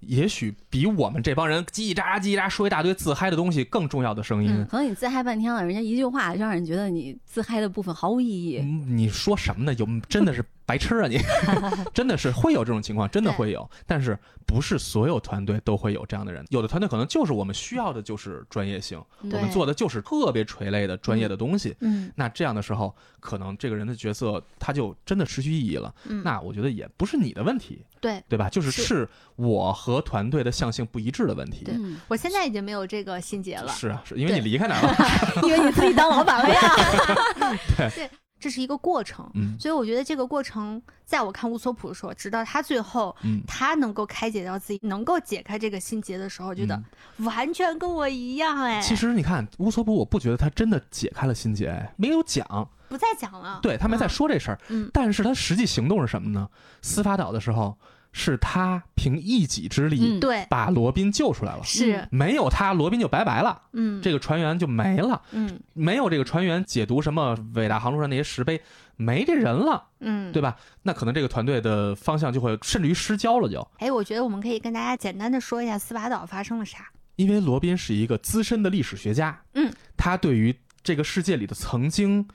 [0.00, 4.64] 也许比我们这帮人叽叽喳喳、叽叽喳说一大堆自嗨的东西更重要的声音。
[4.70, 8.60] 可能你自嗨半天了，人家一句话就让人觉得你自嗨的部分毫无意义。
[8.60, 9.74] 你说什么呢？
[9.74, 10.44] 有真的是。
[10.68, 11.18] 白痴啊你！
[11.94, 16.44] 真的是会有这种情况，真的会有，但是不是所有团队都会有这样的人。
[16.50, 21.74] 有的团队可能就是我们需要的就是专业性，我们做的就是特别垂类的专业的东西。
[21.80, 25.94] 嗯，那这样的时候，可能这个人的角色他就真的失去意义了。
[26.04, 28.50] 嗯，那我觉得也不是你的问题，对对吧？
[28.50, 31.64] 就是是我和团队的象性不一致的问题。
[31.64, 31.74] 对，
[32.08, 33.72] 我现在已经没有这个心结了。
[33.72, 34.94] 是啊，是因为你离开哪了？
[35.48, 37.56] 因为你自己当老板了呀。
[37.74, 38.10] 对。
[38.40, 43.14] 这是一个过程，所以我觉得这个过程，在我看乌索普的时候，直到他最后，
[43.46, 46.82] 他能够开解到自己，能够解开这个心结的时候，觉得
[47.18, 48.80] 完全跟我一样哎。
[48.80, 54.58] 其实你看乌索普，我不觉得他真的解开了心结，没有讲，不再讲了，对他没再说这事儿，
[54.92, 56.48] 但是他实际行动是什么呢？
[56.82, 57.76] 司法岛的时候。
[58.18, 61.62] 是他凭一己之力，对，把罗宾救出来了。
[61.62, 63.62] 是，没有他，罗宾就拜拜了。
[63.72, 65.22] 嗯，这个船员就没了。
[65.30, 68.60] 嗯，没有这个船员解读什么伟大航路上那些石碑，
[68.96, 69.84] 没这人了。
[70.00, 70.56] 嗯，对吧？
[70.82, 73.48] 那可能这个团队的方向就会甚至于失焦了。
[73.48, 76.90] 就，哎，我觉得我们可以跟大家简单的说一下斯巴岛发生了啥。
[77.14, 79.40] 因为罗宾是一个资深的历史学家。
[79.54, 82.26] 嗯，他对于这个世界里的曾经。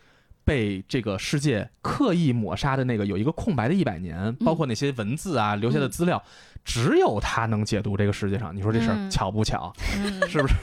[0.45, 6.21] 被这个世界刻意抹杀的那个有一个空白的一百年，包括那些文字啊留下的资料，
[6.63, 8.55] 只有他能解读这个世界上。
[8.55, 9.73] 你说这事儿巧不巧？
[10.27, 10.55] 是不是？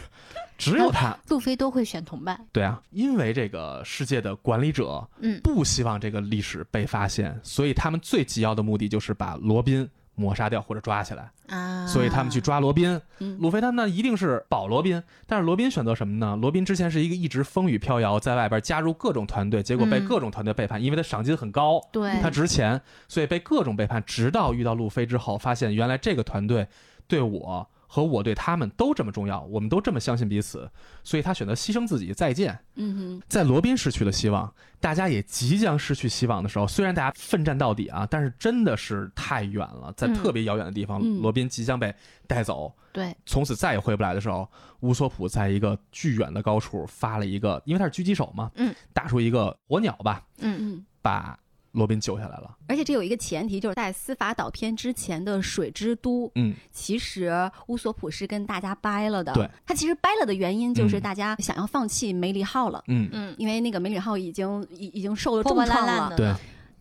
[0.59, 1.17] 只有他。
[1.29, 2.39] 路飞都会选同伴。
[2.53, 5.09] 对啊，因为这个世界的管理者
[5.43, 9.89] 不希望这个历史被发现，所以他们最急要的目的就是把罗宾。
[10.15, 13.01] 抹杀掉或者抓起来啊，所以他们去抓罗宾。
[13.39, 16.37] 鲁菲他们呢一定是保罗宾，但是罗宾选择什么呢？
[16.37, 24.03] 罗宾之前是一个一直风雨飘摇，在外边加入各种团队，结果被各种团队背叛，因为他赏金很高，对，他值钱，所以被各种背叛。
[24.07, 26.67] 直到遇到路飞之后，发现原来这个团队
[27.07, 27.69] 对我。
[27.93, 30.71] 和我对他们都这么重要，我们都这么相信彼此，
[31.03, 32.13] 所以他选择牺牲自己。
[32.13, 32.57] 再见。
[32.77, 41.93] 嗯哼，在罗宾失去了希望，大家也即将失去希望的时候，虽然大家奋战到底啊，但是真的是太远了，在特别遥远的地方，罗宾即将被
[42.29, 42.73] 带走。
[42.93, 44.49] 对，从此再也回不来的时候，
[44.81, 51.37] 乌索普在一个巨远的高处发了一个，因为他是狙击手嘛，嗯，打出一个火鸟吧，嗯嗯，把
[51.73, 52.57] 罗宾救下来了。
[52.67, 57.33] 而且这有一个前提，就是在司法导片之前的水之都，嗯，其实
[57.67, 59.33] 乌索普是跟大家掰了的。
[59.33, 62.83] 对，他其实掰了的原因就是大家想要放弃梅里号了。
[62.89, 66.17] 嗯嗯，因为那个梅里号已经已已经受了重创了。
[66.17, 66.35] 对。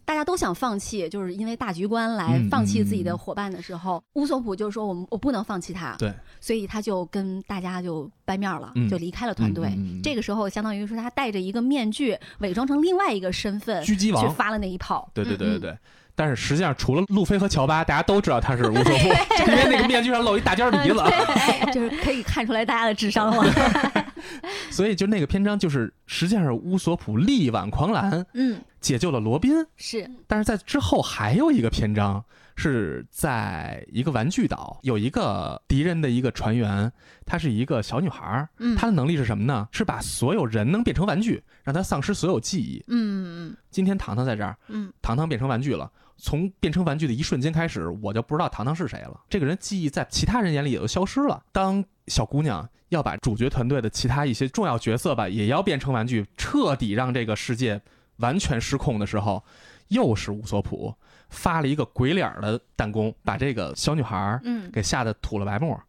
[0.10, 9.72] 大家都想放弃，就是因为大局观来放弃自己的伙伴的时候，乌索普就说：“我们我不能放弃他。”对，所以他就跟大家就掰面了，就离开了团队。
[10.02, 15.08] 这个时候，相当于说他戴着一个面具，伪装成另外一个身份，狙击王去发了那一炮。
[15.13, 15.78] 对对对对对。
[16.15, 18.91] 但是实际上，除了路飞和乔巴，大家都知道他是乌索普，
[19.48, 21.00] 因为那个面具上露一大尖鼻子，
[21.72, 23.45] 就是可以看出来大家的智商了。
[24.71, 29.53] 所以，就那个篇章，就是实际上是乌索普力挽狂澜，嗯，解救了罗宾。
[29.77, 32.23] 是，但是在之后还有一个篇章，
[32.55, 36.91] 是在一个玩具岛，有一个敌人的一个船员，
[37.25, 39.67] 她是一个小女孩，嗯，她的能力是什么呢？
[39.71, 42.84] 是把所有人能变成玩具，让她丧失所有记忆。
[42.88, 43.58] 嗯嗯。
[43.71, 45.91] 今天糖糖在这儿，嗯，糖糖变成玩具了。
[46.21, 49.21] 从变成玩具的一瞬间开始，我就不知道糖糖是谁了。
[49.29, 51.41] 这个人记忆在其他人眼里也都消失了。
[51.53, 57.80] 当小姑娘要把主角团队的其他一些重要角色吧，也要变成玩具，彻底让这个世界
[58.17, 59.41] 完全失控的时候，
[59.89, 60.93] 又是乌索普
[61.30, 65.80] 发了一个鬼脸的弹弓，把这个小女孩嗯给吓得吐了白沫。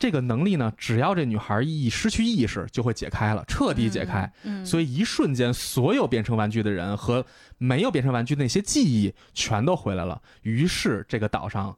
[0.00, 4.32] 这个能力呢，只要这女孩一失去意识，就会解开了，彻底解开。
[4.44, 7.26] 嗯，所以一瞬间，所有变成玩具的人和
[7.58, 10.22] 没有变成玩具那些记忆全都回来了。
[10.42, 11.76] 于是，这个岛上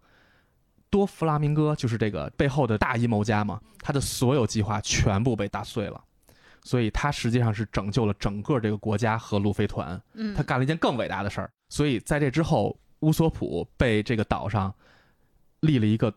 [0.90, 6.02] 多弗拉明戈就是这个背后的大阴谋家嘛，他的所有计划全部被打碎了。
[6.62, 10.00] 所以他实际上是拯救了整个这个国家和路飞团。
[10.14, 11.50] 嗯，他干了一件更伟大的事儿。
[11.68, 14.74] 所以在这之后，乌索普被这个岛上
[15.60, 16.12] 立了一个。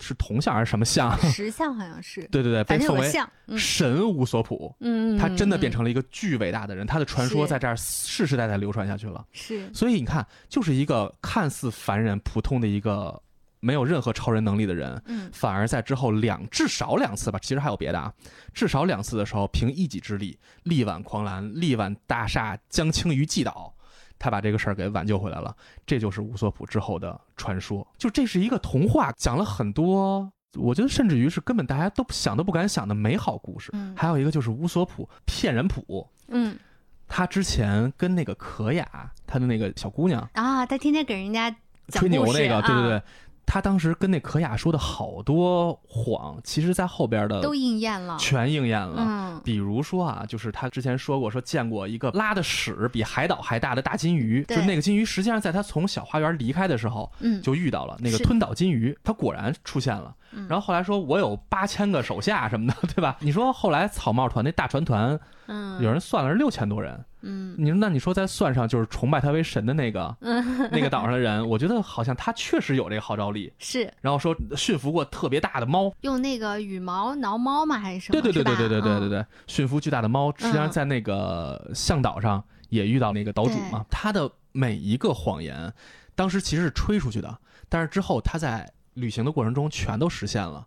[0.00, 1.18] 是铜像还是什么像？
[1.22, 2.22] 石像好像是。
[2.30, 3.12] 对对对，被奉为
[3.58, 4.72] 神乌索普。
[4.78, 9.26] 嗯，他真的变成了一个巨伟大的人，他的传说在这儿世世代代流传下去了。
[9.32, 9.68] 是。
[9.74, 13.20] 所以你看，就是一个看似凡人、普通的一个
[13.60, 18.12] 没有任何超人能力的人，嗯，反而在之后两至少两次吧，其实还有别的啊，
[18.52, 23.74] 至少两次的时候，凭一己之力力挽狂澜，力挽大厦将倾于既倒。
[24.20, 25.54] 他把这个事儿给挽救回来了，
[25.86, 27.86] 这就是乌索普之后的传说。
[27.96, 33.70] 就这是一个童话，讲了很多，我觉得甚至于是根本大家都想都不敢想的美好故事。
[33.96, 36.04] 还有一个就是乌索普骗人谱。
[36.26, 36.58] 嗯，
[37.06, 41.54] 他之前跟那个可雅，他的那个小姑娘啊，他天天给人家
[41.90, 43.02] 吹牛那个，对对对。
[43.48, 48.96] 他当时跟那可雅说的好多谎，其实，在后边的都应验了，全应验了。
[48.98, 60.14] 嗯，比如说啊，就是他之前说过，说见过一个拉的屎比海岛还大的大金鱼，就那个金鱼，实际上在他从小花园离开的时候，嗯，就遇到了那个吞岛金鱼，他果然出现了。
[60.48, 63.16] 然后后来说，我有八千个手下什么的， 对吧？
[63.20, 67.04] 你说后来草帽团那大船团，嗯，有人算了是六千多人。
[67.22, 70.14] 嗯，你说那你说再算上就是崇拜他为神的那个，
[70.70, 73.52] 那个岛上的人，我觉得好像他确实有这个号召力。
[73.58, 77.76] 是，然后说驯服过特别大的猫，用那个羽毛挠猫吗？
[77.76, 78.20] 还是什么？
[78.20, 83.84] 对对对对对对对对对，驯服巨大的猫，实际上在那个向岛上也遇到那个岛主嘛。
[83.90, 85.72] 他的每一个谎言，
[86.14, 87.36] 当时其实是吹出去的，
[87.68, 90.66] 但是之后他在旅行的过程中全都实现了。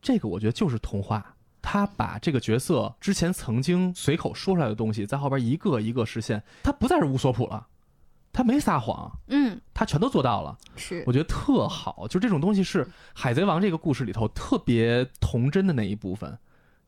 [0.00, 1.34] 这个我觉得就是童话。
[1.62, 6.42] 他把这个角色之前曾经随口说出来的东西，在后边一个一个实现。
[6.62, 7.66] 他不再是乌索普了，
[8.32, 10.56] 他没撒谎，嗯，他全都做到了。
[10.76, 12.08] 是，我觉得特好。
[12.08, 12.82] 就这种东西是
[13.12, 16.38] 《海贼王》这个故事里头特别童真的那一部分，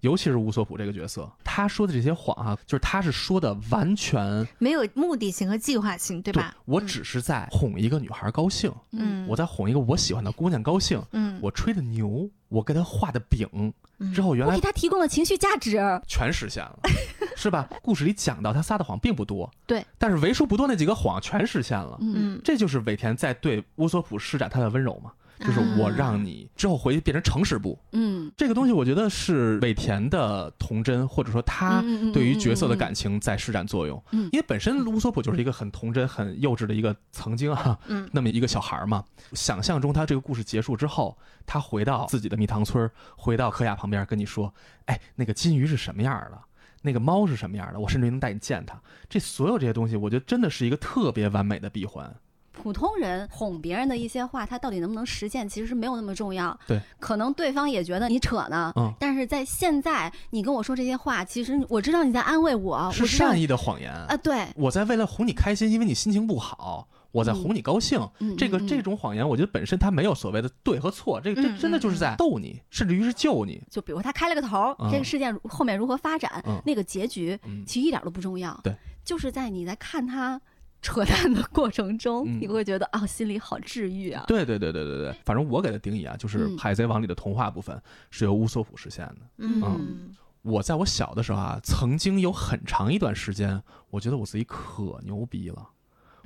[0.03, 6.55] 尤其是乌索普这个角色，他说的这些谎啊，就是他是说的完全没有目的性和计划性，对吧？
[6.65, 13.73] 我只是在哄一个女孩高兴，嗯，我在哄一个我喜欢的姑娘高兴，嗯，我吹的牛，我给她画的饼。
[14.12, 16.77] 之后原来给他提供了情绪价值，全实现了，
[17.37, 17.71] 是吧？
[17.83, 25.12] 故事里讲到他撒的谎并不多，对，但是为数不多那几个谎全实现了，嗯，这就是尾田在对乌索普施展他的温柔嘛。
[25.45, 34.03] 就是我让你之后回去变成诚实部，嗯，这个东西我觉得是尾田的童真，或者说他对于角色的感情在施展作用。
[34.13, 39.05] 嗯，因为本身乌索普就是一个很童真、很幼稚的一个曾经啊，嗯，那么一个小孩嘛。
[39.33, 44.53] 想象中他这个故事结束之后，他回到自己的蜜糖村，回到柯雅旁边跟你说
[44.87, 46.39] ：“哎，那个金鱼是什么样的？
[46.83, 47.79] 那个猫是什么样的？
[47.79, 52.15] 我甚至能带你见它。”这所有这些东西，我觉得真的是一个特别完美的闭环。
[52.53, 56.57] 普通人哄别人的一些话，他到底能不能实现，其实没有那么重要。
[56.67, 58.73] 对，可能对方也觉得你扯呢。
[58.77, 58.93] 嗯。
[59.01, 64.17] 但是在现在，你跟我说这些话，其实我知道你在安慰我，是善意的谎言啊。
[64.19, 67.98] 对，我在为了哄你开心，因为你心情不好，我在哄你高兴。
[68.19, 68.37] 嗯。
[68.37, 73.63] 这个这种谎言，我觉得本身它没有所谓的对和错，这个这真的就是在逗你，甚至于是救你。
[73.71, 78.61] 就比如他开了个头，这个事件后面如何发展，那个结局其实一点都不重要。
[78.63, 80.40] 对，就是在你在看他。
[80.83, 84.25] 扯淡的过程中，你会觉得啊，心里好治愈啊。
[84.27, 87.81] 对对对对对对，反正我给的定义啊，就是《海贼王》里的童话部分
[88.11, 89.17] 是由乌索普实现的。
[89.39, 95.69] 嗯，我在我小的时候啊，曾经有很长一段时间，我觉得我自己可牛逼了。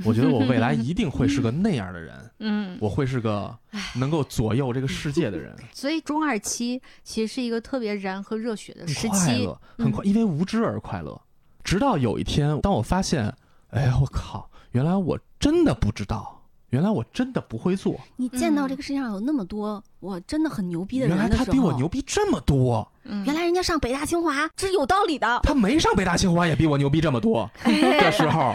[0.05, 3.57] 我觉得我未来一定会是个那样的人， 嗯，我会是个
[3.99, 5.57] 能够左右这个世界的人。
[5.73, 11.19] 所以中二期其实是一个特别燃和热血的时期，快乐很快，因为无知而快乐。
[11.65, 13.35] 直到有一天，当我发现，
[13.71, 16.41] 哎呀，我靠，原来我真的不知道，
[16.71, 17.99] 原来我真的不会做。
[18.17, 22.87] 你见到这个世界上有那么多我真的很牛逼的人，原来他比我牛逼这么多。
[23.25, 25.41] 原来人家上北大清华，这是有道理的。
[25.43, 28.55] 他没上北大清华也比我牛逼这么多 这时候，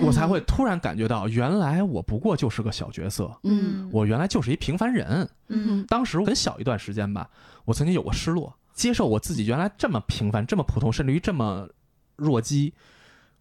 [0.00, 3.30] 我才会突然感觉到，原来我不过就是个小角色。
[3.42, 5.28] 嗯，我原来就是一平凡人。
[5.48, 7.28] 嗯，当时很小一段时间吧，
[7.64, 11.68] 我曾经有过失落，接受我自己原来这么平凡、这么普通，甚至于这么
[12.16, 12.72] 弱鸡。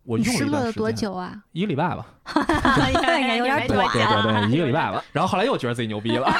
[0.07, 1.37] 我失落了多久啊？
[1.51, 2.07] 一个礼拜吧。
[2.93, 3.85] 应该有点短。
[3.91, 5.03] 对对对，一个礼拜吧。
[5.11, 6.31] 然后后来又觉得自己牛逼了。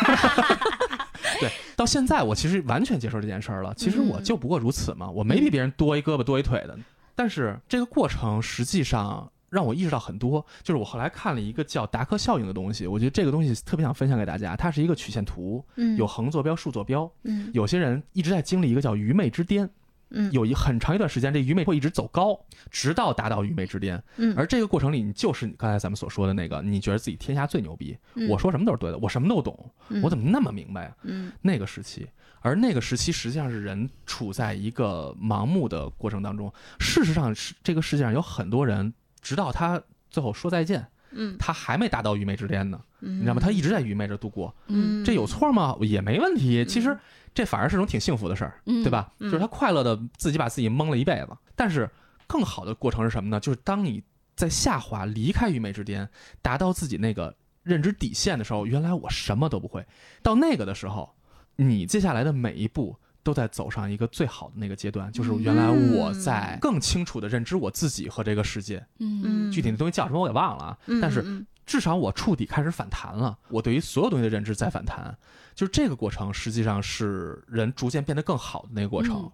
[1.41, 3.74] 对，到现在我其实完全接受这件事儿了。
[3.76, 6.80] 其实我就不过如此嘛，我没比别人多一胳膊多一腿的。
[7.13, 14.55] 但是这个过程实际上让我意识到很多，就是我后来看了一个叫达克效应的东西，我觉得这个东西特别想分享给大家。
[14.55, 15.61] 它是一个曲线图，
[15.97, 17.11] 有横坐标、竖坐标。
[17.24, 19.70] 嗯，有些人一直在经历一个叫愚昧之巅。
[20.09, 22.39] 嗯，有一很长一段时间，这愚昧会一直走高，
[22.71, 24.01] 直到达到愚昧之巅。
[24.15, 27.97] 嗯，而这个过程里，你就是刚才咱们所说的那个，你觉得自己天下最牛逼，
[28.29, 29.69] 我说什么都是对的，我什么都懂，
[30.01, 30.95] 我怎么那么明白呀？
[31.03, 32.07] 嗯，那个时期，
[32.39, 36.51] 而那个时期实际上是人处在一个盲目的过程当中。
[36.79, 43.41] 事实上，是这个世界上有很多人，直到他最后说再见，嗯，他还没达到愚昧之巅呢，你知道吗？
[43.41, 44.55] 他一直在愚昧着度过。
[44.67, 45.75] 嗯，这有错吗？
[45.81, 46.63] 也没问题。
[46.63, 46.97] 其实。
[47.38, 49.13] 这反而是种挺幸福的事儿，对吧？
[49.19, 51.38] 就是他快乐的自己把自己蒙了一辈子。
[51.55, 51.88] 但是
[52.25, 53.39] 更好的过程是什么呢？
[53.39, 54.01] 就是当你
[54.35, 56.09] 在下滑、离开愚昧之巅，
[56.41, 59.85] 达到自己那个认知底线的时候，原来我什么都不会。
[60.23, 61.13] 到那个的时候，
[61.57, 68.83] 你接下来的每一步都在走上一个最好的那个阶段，就是原来我在更清楚的认知我自己和这个世界。
[68.97, 70.77] 嗯，具体的东西叫什么我给忘了啊。
[70.99, 75.15] 但是至少我触底开始反弹了，我对于所有东西的认知在反弹。
[75.57, 79.29] 就是这个过程，实际上是人逐渐变得更好的那个过程。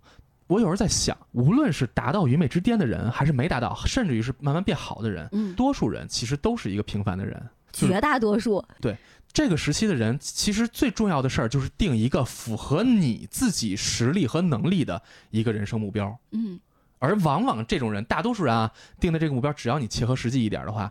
[0.48, 7.46] 我有时候在想，无论是达到愚昧之巅的人，还是没达到，甚至于是慢慢变好的人，多数人其实都是一个平凡的人。
[7.74, 8.96] 绝大多数对
[9.34, 16.18] 这个时期的人，其实最重要的事儿就是定一个符合你自己实力和能力的一个人生目标。
[16.32, 16.58] 嗯，
[17.00, 20.90] 而往往这种人，大多数人啊，定的这个目标，只要你切合实际一点的话，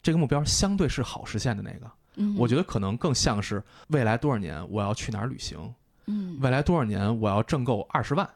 [0.00, 1.90] 这个目标相对是好实现的那个。
[2.36, 5.58] 我觉得可能更像是未来多少年我要去哪儿旅行，
[6.06, 8.28] 嗯，未来多少年我要挣够二十万，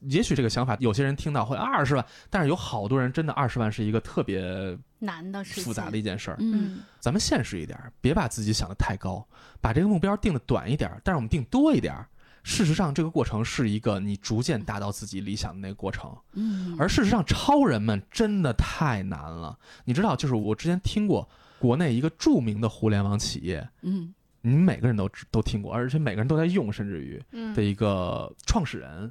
[0.00, 6.36] 也许这个想法有些人听到会二十万，但是有好多人真的二十万是一个特别难的、复杂的一件事儿。
[6.40, 9.26] 嗯，咱们现实一点，别把自己想的太高，
[9.60, 11.94] 把这个目标定的短一点，但是我们定多一点。
[12.42, 16.14] 事实上，这个过程是一个你逐渐达到自己理想的那个过程。
[16.34, 19.58] 嗯，而事实上，超人们真的太难了。
[19.86, 21.26] 你知道，就是我之前听过。
[21.64, 24.12] 国内一个著名的互联网企业，嗯，
[24.42, 27.18] 你们每个人都都听过，而且每个人都在用，甚至于
[27.54, 29.10] 的一个创始人，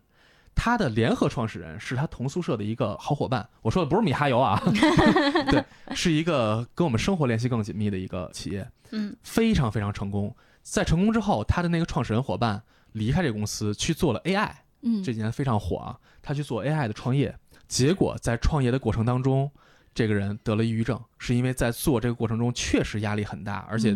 [0.54, 3.50] 他的联合创始人是他同宿舍的一个好伙伴。
[3.64, 4.62] 我说的不是米哈游啊，
[5.50, 10.36] 对，是一个跟我们生活联系更紧密的一个企业，嗯，非常非常成功。
[10.62, 14.52] 在成功之后，他的那个创始人伙伴离开这个公司去做了 AI，
[14.84, 17.36] 嗯，这几年非常火啊，他去做 AI 的创业，
[17.68, 19.50] 结果在创业的过程当中。
[19.94, 23.96] 这个人得了抑郁症，是因为在做这个过程中确实压力很大，而且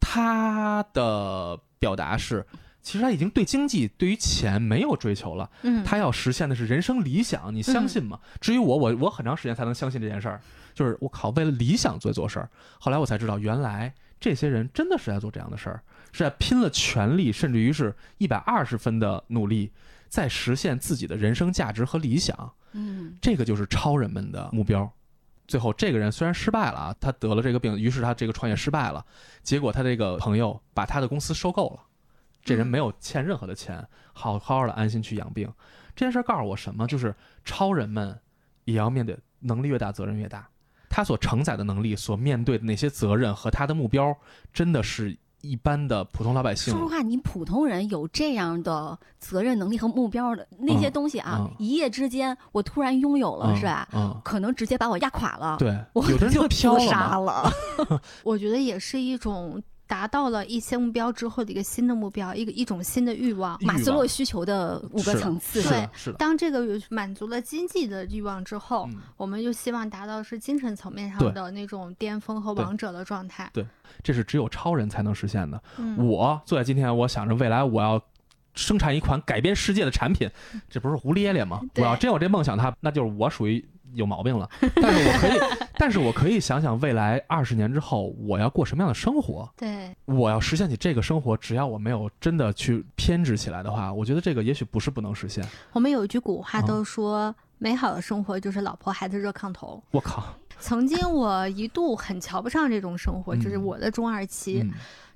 [0.00, 2.46] 他的表达是，
[2.80, 5.50] 其实他已经对经济、对于钱没有追求了，
[5.84, 8.18] 他要实现的是人生理想，你相信吗？
[8.40, 10.40] 至于我，我我很长时间才能相信这件事儿，
[10.74, 12.48] 就是我靠，为了理想做做事儿。
[12.78, 15.82] 后来我才知道，原来这些人真的是在做这样的事儿，
[16.12, 19.72] 是在拼了全力，甚至于是一百二十分的努力，
[20.08, 22.52] 在实现自己的人生价值和理想。
[22.72, 24.90] 嗯，这个就是超人们的目标。
[25.46, 29.04] 最后，这个人虽然失败了啊，他得了这个病，于是他这个创业失败了。
[29.42, 31.80] 结果他这个朋友把他的公司收购了，
[32.42, 35.52] 这人没有欠任何的钱，好好的安心去养病。
[35.94, 36.86] 这件事告诉我什么？
[36.86, 38.18] 就是超人们
[38.64, 40.48] 也要面对能力越大，责任越大。
[40.88, 44.16] 他所承载的能力，所面对的那些责任和他的目标，
[44.52, 45.16] 真的是。
[45.46, 53.88] 一般的普通老百姓，说实话，你普通人有这样的责任能力和目标的那些东西啊，一夜之间我突然拥有了，是吧？
[53.92, 55.56] 嗯，可能直接把我压垮了。
[55.58, 57.50] 对，有的人就飘杀了。
[58.24, 63.56] 我觉得也是一种达到了一些目标之后的一个新的目标，一个一种新的欲望。
[63.64, 66.12] 马斯洛需求的五个层次，对。
[66.14, 73.48] 当这个满足了经济的欲望之后，我们就希望达到是精神层面上的那种巅峰和王者的状态。
[73.52, 73.66] 对，
[74.02, 75.62] 这是只有超人才能实现的。
[75.96, 78.02] 我坐在今天，我想着未来我要。
[78.58, 80.26] 生产一款改变世界的产品，
[80.70, 81.60] 这不是胡咧咧吗？
[81.74, 83.62] 我要真有这梦想，他那就是我属于
[83.96, 84.48] 有毛病了。
[84.76, 85.40] 但是我可以，
[85.76, 89.50] 但是我可以想想未来二十年之后我要过什么样的生活。
[89.56, 95.44] 对，我要实现起这个生活，只要我没有真的去偏执起来的话，我觉得这个也许不是不能实现。
[95.72, 99.82] 我们有一句古话都说，美好的生活就是老婆孩子热炕头。
[99.90, 100.24] 我靠！
[100.58, 104.64] 曾经我一度很瞧不上这种生活，就是我的中二期。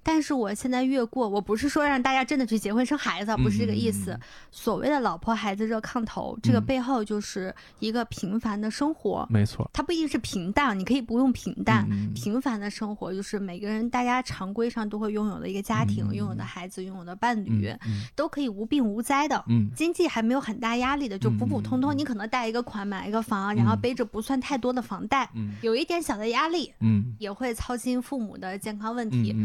[0.03, 4.19] 但是我现在越过，我不是说让大家真的去结婚生孩子，不是这个意思。
[4.51, 9.27] 所谓的老婆孩子热炕头，这个背后就是一个平凡的生活。
[9.31, 11.87] 没错，它不一定是平淡，你可以不用平淡。
[12.15, 17.73] 平凡的生活就是每个人大家常规上都会拥有的一个家庭，拥有的孩子，拥有的伴侣，
[18.15, 19.45] 都可以无病无灾的。
[19.77, 21.97] 经济还没有很大压力的，就普普通通。
[21.97, 25.29] 你可能贷一个款买一个房，然后背着不算太多的房贷，
[25.61, 26.73] 有一点小的压力，
[27.19, 29.37] 也会操心父母的健康问题。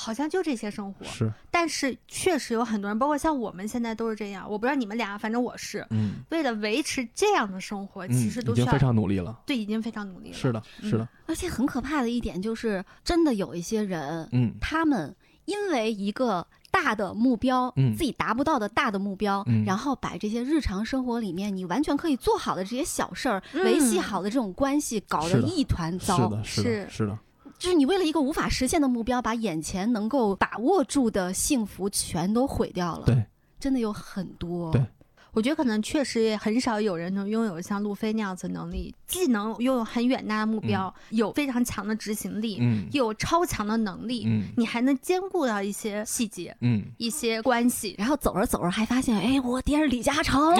[0.00, 4.48] 好像就这些生活是，但是确实有很多人，包括像我们现在都是这样。
[4.48, 9.36] 我不知道你们俩，反正我是，嗯，为了维持这样的生活，其实都需要非常努力了。
[9.44, 10.36] 对，已经非常努力了。
[10.36, 11.08] 是的，是的。
[11.26, 15.12] 而且很可怕的一点就是，真的有一些人，嗯，他们
[15.46, 26.16] 因为一个大的目标，嗯，自己达不到的大的目标，然后把这些日常生活里面你完全可以做好的这些小事儿，维系好的这种关系，搞得一团糟。
[26.16, 27.18] 是的，是的，是的。
[27.58, 33.06] 就是你为了一个无法实现的目标，把眼前能够把握住的幸福全都毁掉了。
[33.06, 33.24] 对，
[33.58, 34.70] 真的有很多。
[34.70, 34.80] 对，
[35.32, 50.54] 我觉得可能确实也很少有人能拥有像路飞那样子能力，既能拥有很远大的目标，有非常强的执行力，嗯，又有超强的能力，嗯，你还能兼顾到一些细节，嗯，一些关系，然后走着走着还发现，哎，我爹是李嘉诚，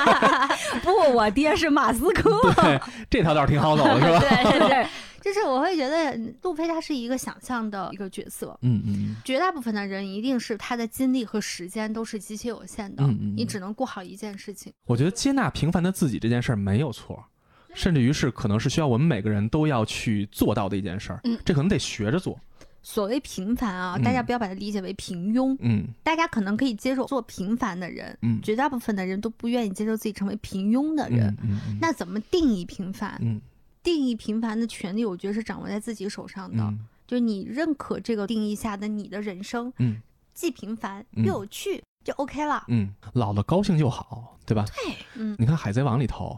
[0.82, 2.30] 不，我爹是马斯克。
[2.56, 4.18] 对，这条道挺好走的，是吧？
[4.20, 4.86] 对 对对。
[5.24, 14.70] 就是我会觉得路飞他是一个想象的一个角色，嗯嗯，绝大部分的人一定是他的精力和时间都是极其有限的，嗯嗯，你只能过好一件事情。
[14.84, 17.24] 我觉得接纳平凡的自己这件事儿没有错，
[17.72, 22.38] 甚至于是可能是需要我们每个人都要去做到的一件事儿，嗯，这可能得学着做。
[22.82, 33.18] 所谓平凡啊，大家不要把它理解为平庸，嗯，大家可能可以接受做平凡的人，嗯，绝大部分的人都不愿意接受自己成为平庸的人，嗯嗯，那怎么定义平凡？
[33.22, 33.40] 嗯。
[33.84, 36.74] 定义平凡的权利，我觉得是掌握在自己手上的。
[37.06, 40.00] 就你认可这个定义下的你的人生，嗯，
[40.32, 42.64] 既平凡又有趣，就 OK 了。
[42.68, 44.64] 嗯，老了高兴就好，对吧？
[44.64, 45.36] 对，嗯。
[45.38, 46.36] 你看《海贼王》里头，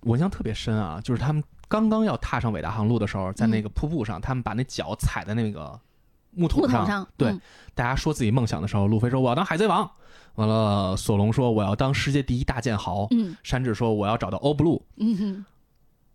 [0.00, 5.78] 我印象特别深啊，就是他们刚刚要踏上伟大航路的时候，在那个瀑布上，他们把那脚踩在那个
[6.32, 7.32] 木桶上，对，
[7.72, 9.88] 大家说自己梦想的时候，路飞说我要当海贼王，
[10.34, 15.44] 完了，索隆说我要当世界第一大剑豪，嗯，山治说我要找到欧布鲁，嗯哼。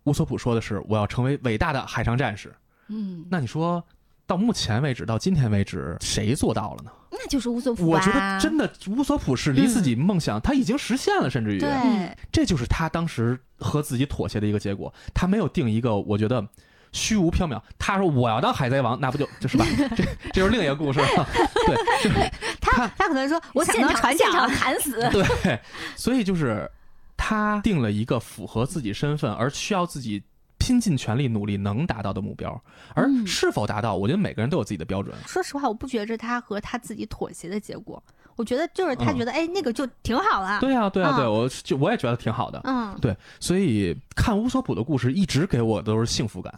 [0.07, 2.55] 乌索普说的是：“我要成为伟大的海上战士。”
[2.87, 3.83] 嗯，那你说
[4.25, 6.91] 到目前为止，到今天为止，谁做到了呢？
[7.11, 7.85] 那就是乌索普。
[7.85, 14.93] 我觉得真的，乌索普是离自己梦想他已经实现了，甚至于，对，这就是他当时和自己妥协的一个结果。
[15.13, 16.45] 他没有定一个，我觉得
[16.93, 17.61] 虚无缥缈。
[17.77, 19.65] 他说：“我要当海贼王。”那不就就是吧？
[19.93, 21.27] 这这就是另一个故事了。
[21.65, 22.31] 对，
[22.61, 25.59] 他他可能说：“我想当船长，砍死。”对，
[25.97, 26.69] 所以就是。
[27.17, 30.23] 他定了一个符合自己身份而需要自己
[30.59, 32.61] 拼尽全力努力能达到的目标，
[32.93, 35.15] 而是否达到，我觉得每个人都有自己的标准。
[35.25, 38.01] 说实话，我不觉得他和他自己妥协的结果，
[38.35, 40.59] 我觉得就是他觉得，哎，那个就挺好了。
[40.59, 42.59] 对啊，对啊，对，我就我也觉得挺好的。
[42.63, 46.53] 嗯，对，所以看乌索普的故事一直给我都是幸福感，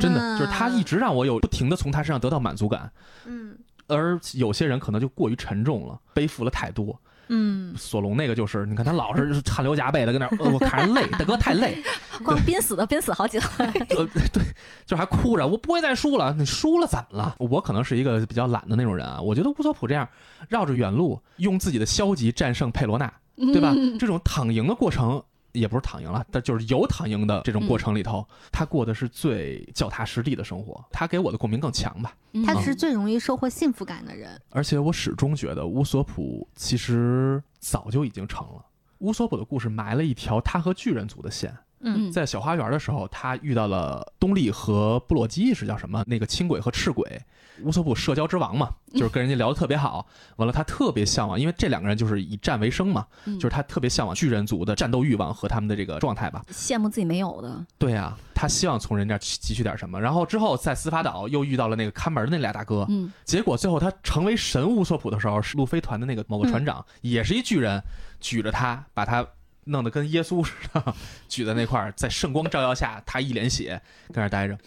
[0.00, 2.90] 真的就是他一直让我有不停的从他身上得到满足感。
[3.26, 3.56] 嗯，
[3.88, 6.98] 而有些人可能就过于沉重了，背负了太多。
[7.28, 11.82] 嗯，索隆那个就是，你看他老是汗流浃背的跟那，我看着累，大哥太累，
[12.24, 13.64] 光濒死的濒死好几回，
[13.96, 14.42] 呃，对，
[14.86, 17.34] 就还哭着，我不会再输了，你输了怎么了？
[17.38, 20.08] 我可能是一个比较懒的那种人啊，我觉得乌索普这样
[20.48, 23.74] 绕着远路，用自己的消极战胜佩罗娜，对吧？
[23.98, 25.22] 这种躺赢的过程。
[25.54, 32.14] 也不是躺赢了，但就是有躺赢的这种过程里头，他过的是最脚踏实地的生活，他给我的共鸣更强吧。
[32.44, 34.38] 他是最容易收获幸福感的人。
[34.50, 38.64] 而且我始终觉得乌索普其实早就已经成了。
[38.98, 41.56] 乌索普的故事埋了一条他和巨人族的线。
[41.86, 46.02] 嗯，在小花园的时候，他遇到了东丽和布洛基，是叫什么？
[46.06, 47.20] 那个轻轨和赤轨，
[47.62, 50.06] 乌索普社交之王嘛，就是跟人家聊得特别好。
[50.36, 56.42] 完了，他特别向往，因为这两个人就是以战为生嘛，就是他特别向往巨人族的战斗欲望和他们的这个状态吧。
[56.50, 57.64] 羡慕自己没有的。
[57.78, 60.00] 对呀，他希望从人家汲取点什么。
[60.00, 67.80] 然后之后在司法岛又遇到了那个看门的那俩大哥，嗯，结果最后他成为神乌索普的时候，是路飞团的那个某个船长也是一巨人，
[68.20, 69.26] 举着他把他
[69.66, 70.94] 弄得跟耶稣似的，
[71.28, 74.58] 举在那块儿，在圣光照耀下，他一脸血跟那儿待着。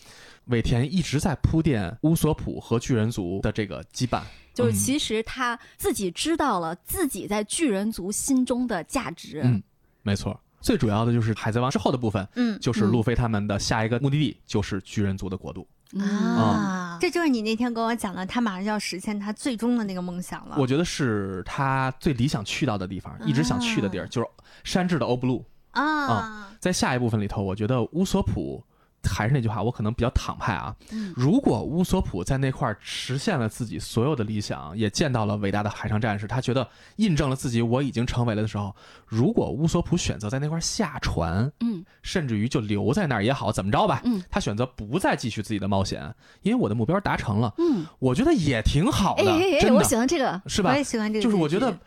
[0.47, 4.21] 尾田一直在铺垫乌索普和巨人族的这个羁绊，
[4.53, 9.41] 就是其实他自己知道了自己在巨人族心中的价值。
[9.43, 9.61] 嗯，
[10.03, 10.39] 没错。
[10.59, 15.67] 最主要的就是海贼王之后的部分，嗯，就是路飞他们的下一个目的地就是巨人族的国度
[15.99, 16.97] 啊。
[16.99, 20.55] 这就是你那天跟我讲的，他马上就要实现他最终的那个梦想了。
[20.57, 24.27] 我觉得是他最理想去到的地方，一直想去的地儿，就是
[24.63, 26.51] 山治的欧布鲁啊。
[26.59, 28.63] 在下一部分里头，我觉得乌索普。
[29.03, 30.75] 还是那句话，我可能比较躺派啊。
[31.15, 36.67] 如果乌索普在那块实现了自己所有的理想，也见到了伟大的海上战士，他觉得
[36.97, 38.75] 印证了自己我已经成为了的时候，
[39.05, 49.23] 如果乌索普选择在那块下船，嗯，甚至于就留在那儿也好，怎么着吧，嗯，他选择不再继续自己的冒险，因为我的目标达成了，嗯，我觉得也挺好的。
[49.61, 50.71] 真的，我喜欢这个，是吧？
[50.71, 51.77] 我也喜欢这个，就是我觉得。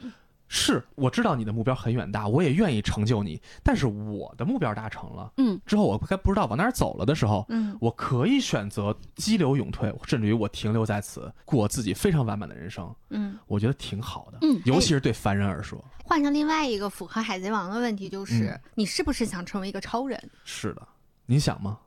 [0.52, 3.40] 是，我知道你的目标很远大，我也愿意成就你。
[3.62, 15.82] 但是我的目标达成了，嗯，之后我该不知道往哪儿走了的时候，嗯，我可以选择激流勇退，甚至于我停留在此，过自己非常完满的人生，嗯，我觉得挺好的，嗯，尤其是对凡人而说。
[16.04, 20.20] 换成另外一个符合海贼王的问题，就是你是不是想成为一个超人？
[20.44, 20.82] 是的，
[21.26, 21.78] 你想吗？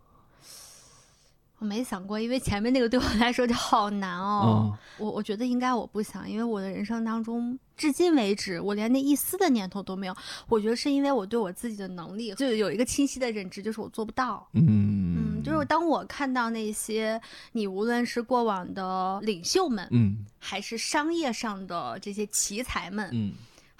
[1.63, 4.77] 我没想过，因为前面那个对我来说就好难哦。
[4.97, 10.13] 我我觉得应该我不想，因为我的人生当中至今为止，我连那一丝的念头都没有。
[10.49, 14.45] 我觉得是因为我对我自己的能力就有一个清晰的认知，就是我做不到。
[14.51, 17.19] 嗯嗯，就是当我看到那些
[17.53, 23.31] 你无论是过往的领袖们，嗯，还是商业上的这些奇才们，嗯。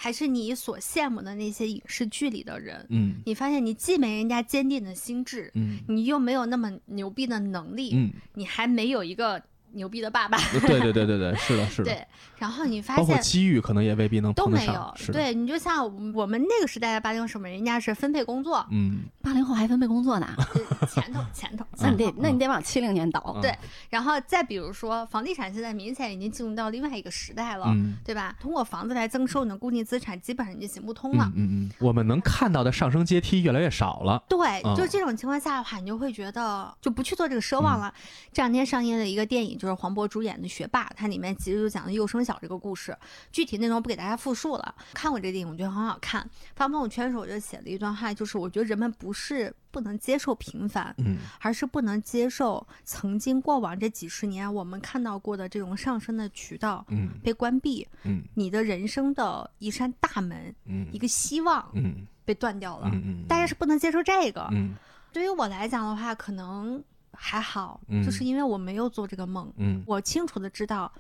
[0.04, 9.42] 还是你所羡慕的那些影视剧里的人，嗯，你发现你既没人家坚定的心智，嗯，你又没有那么牛逼的能力，嗯，你还没有一个。
[9.74, 11.92] 牛逼的爸爸，对对对对对，是的，是的。
[11.92, 12.08] 对，
[12.38, 14.94] 然后你发现，包括机遇可能也未必能都没有。
[15.12, 20.28] 对你就像我们那个时代的八零后们，人家是分配工作，嗯，八零后还分配工作呢，
[20.90, 23.38] 前头前头，那你得那你得往七零年倒。
[23.42, 23.54] 对，
[23.90, 28.36] 然后再比如说房地产，现在明显已经进入到另外一个时代了，对吧？
[28.40, 31.26] 通过房子来增收你的固定资产，基本上已经行不通了。
[31.36, 34.24] 嗯嗯，我们能看到的上升阶梯越来越少了。
[34.30, 37.94] 对，就这种情况下的话，你就会觉得就不去做这个奢望了。
[38.32, 40.44] 这两天上映的一个电影，就是黄渤主演的。
[40.54, 42.96] 学霸，它里面其实就讲的幼升小这个故事，
[43.32, 44.76] 具体内容不给大家复述了。
[44.94, 46.30] 看过这个电影，我觉得很好看。
[46.54, 64.76] 发朋友圈的时候，我就写了一段话，就是我觉得人们不是不能接受平凡，嗯，而是不能接受曾经过往这几十年我们看到过的这种上升的渠道，嗯，被关闭，嗯，你的人生的一扇大门，嗯，一个希望，嗯，被断掉了，嗯大家是不能接受这个，嗯，
[65.12, 66.84] 对于我来讲的话，可能。
[67.14, 70.92] 还好，就是因为我没有做这个梦，嗯，我清楚的知道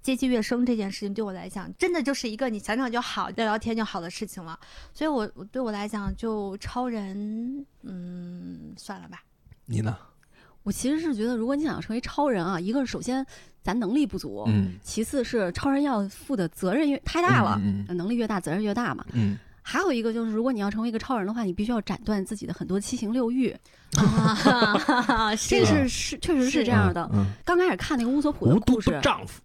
[0.00, 4.58] 阶级跃升这件事情对我来讲，真的就是一个你想想就好，聊聊天就好的事情了。
[4.92, 9.22] 所以，我我对我来讲，就超人，嗯，算了吧。
[9.66, 9.96] 你呢？
[10.64, 13.24] 我其实是觉得，如果你想成为超人啊，一个是首先
[13.62, 19.38] 咱能力不足，嗯，其次是超人要负的责任越太大了，嗯，能力越大责任越大嘛，嗯。
[19.62, 23.56] 还有一个就是，如果你要成为一个超人的话，你必须要斩断自己的很多七情六欲
[23.96, 25.32] 啊。
[25.48, 27.08] 这是是确实是这样的。
[27.44, 29.40] 刚开始看那个乌索普的故事，丈夫。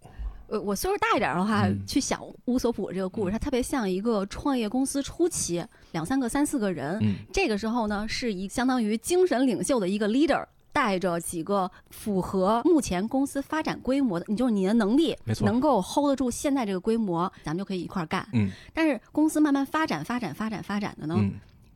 [0.48, 6.98] 呃，我岁数大一点的话，去想乌索普这个故事，它特别像一个创业公司初期，两三个、三四个人，
[7.32, 10.44] 这个时候呢，是一相当于精神领袖的一个 leader。
[10.78, 18.24] 带着几个符合目前公司发展规模的，你就是你的能力，能够 hold 得住现在这个规模，咱们就可以一块儿干。
[18.32, 21.16] 嗯，但是公司慢慢发展、发展、发展、发展的呢，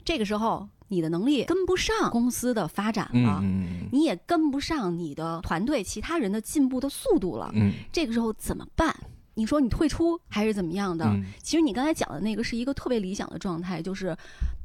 [0.05, 3.43] 这个时候你的能力跟不上公司的发展了，
[3.91, 7.51] 你也跟不上你的团队其他人的进步的速度了。
[7.55, 8.95] 嗯，这个时候怎么办？
[9.35, 11.11] 你说你退出还是怎么样的？
[11.43, 14.17] 其实你刚才讲的那个是一个特别理想的状态，就是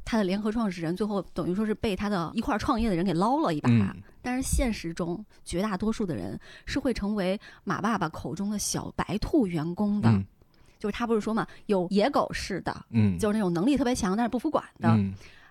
[0.04, 3.70] 他的联合创始人最后等于说是被他的一块创业的人给捞了一把。
[4.20, 10.10] 但是现实中，绝大多数的人是会成为马爸爸口中的小白兔员工的，
[10.78, 14.88] 就是他不是说嘛，有野狗式的，嗯，就是那种能力特别强但是不服管的，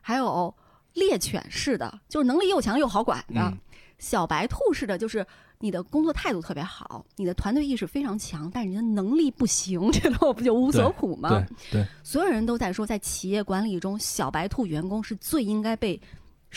[0.01, 0.53] 还有
[0.93, 3.53] 猎犬式的，就是能力又强又好管的，
[3.99, 5.25] 小白兔式的，就是
[5.59, 11.29] 你的工作态度特别好，你的团队意识非常强，但是你的能力不行， 这不不就无所苦吗？
[11.29, 15.99] 对对，所有人都在说，在企业管理中，小白兔员工是最应该被。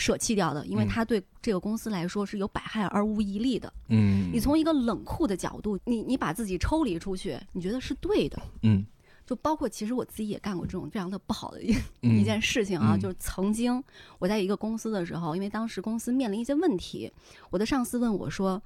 [0.01, 3.71] 舍弃掉的，因为他对这个公司来说是有百害而无一利的。
[3.89, 8.41] 嗯，你从一个冷酷的角度，你你把自己抽离出去，你觉得是对的。
[8.63, 8.83] 嗯，
[9.27, 13.81] 就包括其实我自己也干过这种非常的不好的一一件事情啊，就是曾经
[14.17, 17.11] 我在一个公司的时候，因为当时公司面临一些问题，
[17.51, 18.59] 我的上司问我说：“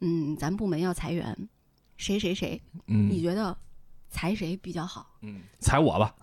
[0.00, 1.36] 嗯，咱部门要裁员，
[1.96, 3.58] 谁谁谁，你觉得？”
[4.16, 5.06] 裁谁比较好？
[5.20, 6.14] 嗯，裁我吧。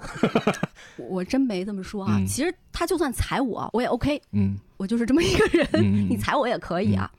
[0.97, 2.19] 我真没这么说啊。
[2.27, 4.19] 其实他就算裁我，我也 OK。
[4.31, 7.11] 嗯，我就是这么一个人，你裁我也可以啊。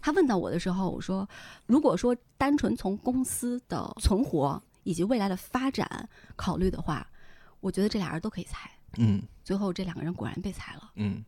[0.00, 1.28] 他问到我的时候，我说：
[1.66, 7.04] 如果说单纯从公司的存活以及未来的发展考虑的话，
[7.58, 8.70] 我觉得这俩人都可以裁。
[8.98, 10.92] 嗯，最后这两个人果然被裁了。
[10.94, 11.24] 嗯，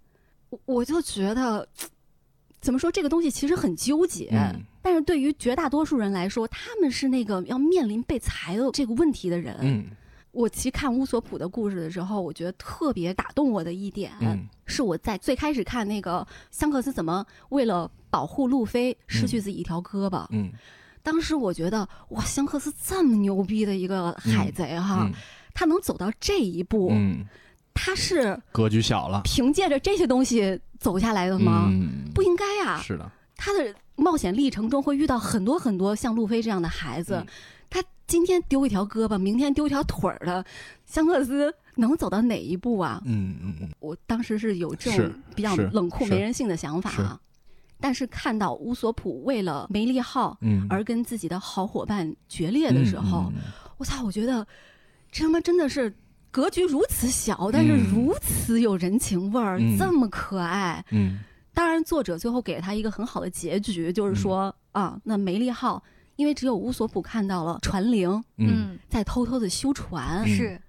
[0.51, 1.69] 我我就觉得。
[2.61, 4.31] 怎么说这个东西其实很纠结，
[4.83, 9.57] 但是对于绝大多数人来说，他们是那个要面临被裁的这个问题的人。
[9.61, 9.87] 嗯，
[10.33, 14.13] 我其实看乌索普的故事的时候，我觉得特别打动我的一点，
[14.67, 20.27] 是我在最开始看那个香克斯怎么为了保护路飞失去自己一条胳膊。
[20.31, 20.51] 嗯，
[21.03, 25.09] 当时我觉得哇，香克斯这么牛逼的一个海贼哈，
[25.55, 26.89] 他能走到这一步。
[26.91, 27.25] 嗯。
[27.81, 31.71] 他是格局小了，凭借着这些东西走下来的吗？
[32.15, 32.81] 不应该呀。
[32.81, 37.25] 是的，他的冒险历程中会遇到很多很多像路飞这样的孩子。
[37.69, 40.45] 他今天丢一条胳膊，明天丢一条腿儿的，
[40.87, 43.03] 香克斯能走到哪一步啊？
[43.05, 43.69] 嗯嗯嗯。
[43.81, 47.21] 我当时是有这种比较冷酷没人性的想法啊。
[47.81, 50.39] 但是看到乌索普为了梅利号
[50.71, 53.33] 而跟自己的好伙伴决裂的时候，
[53.77, 54.03] 我操！
[54.05, 54.47] 我觉得
[55.13, 55.95] 这他妈真的是。
[56.39, 60.85] 格局如此小，但是如此有人情味儿，这么可爱。
[60.93, 61.19] 嗯，
[61.53, 65.83] 当然，作者最后给了他一个很好的结局，就是说啊，那梅利号
[66.15, 70.61] 因为只有乌索普看到了船灵，嗯，在偷偷的修船，是，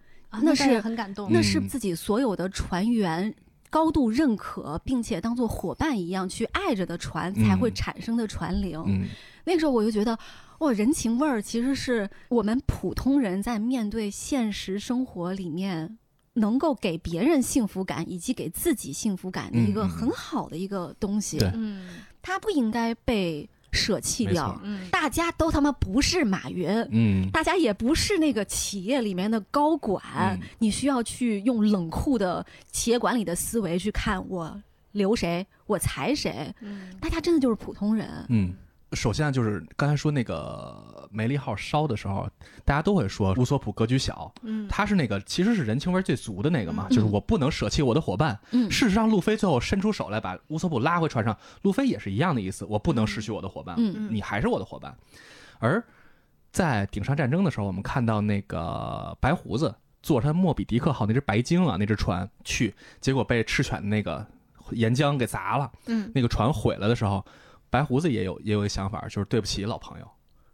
[0.41, 3.32] 那是很感动，那是自己所有的船员
[3.70, 9.07] 高度认可，并且当做伙伴一样去爱着的船才会产生的船灵。
[9.50, 10.18] 嗯，那时候我就觉得。
[10.60, 15.97] 哇，人情味儿其实是我们普通人在面对现实生活里面，
[16.34, 21.38] 能够给别人幸福感以及给自己幸福感的一个很好的一个东西。
[21.54, 21.88] 嗯，
[22.22, 24.60] 它不应该被舍弃掉。
[24.62, 26.68] 嗯，大家都他妈不是马云。
[26.91, 30.38] 嗯，大家也不是那个企业里面的高管。
[30.58, 36.54] 你需要去用冷酷的企业管理的思维去看我留谁，我裁谁。
[36.60, 38.26] 嗯，大家真的就是普通人。
[38.28, 38.54] 嗯。
[38.93, 42.27] 首先就是刚才说那个梅利号烧的时候，
[42.65, 48.39] 大家都会说乌索普格局小，嗯，他是那个其实是人情味最足的那个嘛，就是我不能舍弃我的伙伴。
[48.49, 54.95] 嗯，事实上路飞最后伸出手来把乌索普拉回船上，路飞也是一样的意思，我不能失去我的伙伴，嗯，你还是我的伙伴。
[55.59, 55.83] 而
[56.51, 64.25] 在顶上战争的时候，我们看到那个白胡子坐上莫比迪克号那只白鲸啊，那只船去，结果被赤犬的那个
[64.71, 67.23] 岩浆给砸了，嗯，那个船毁了的时候。
[67.70, 70.07] 白胡子也有也有一个想法，就是对不起老朋友，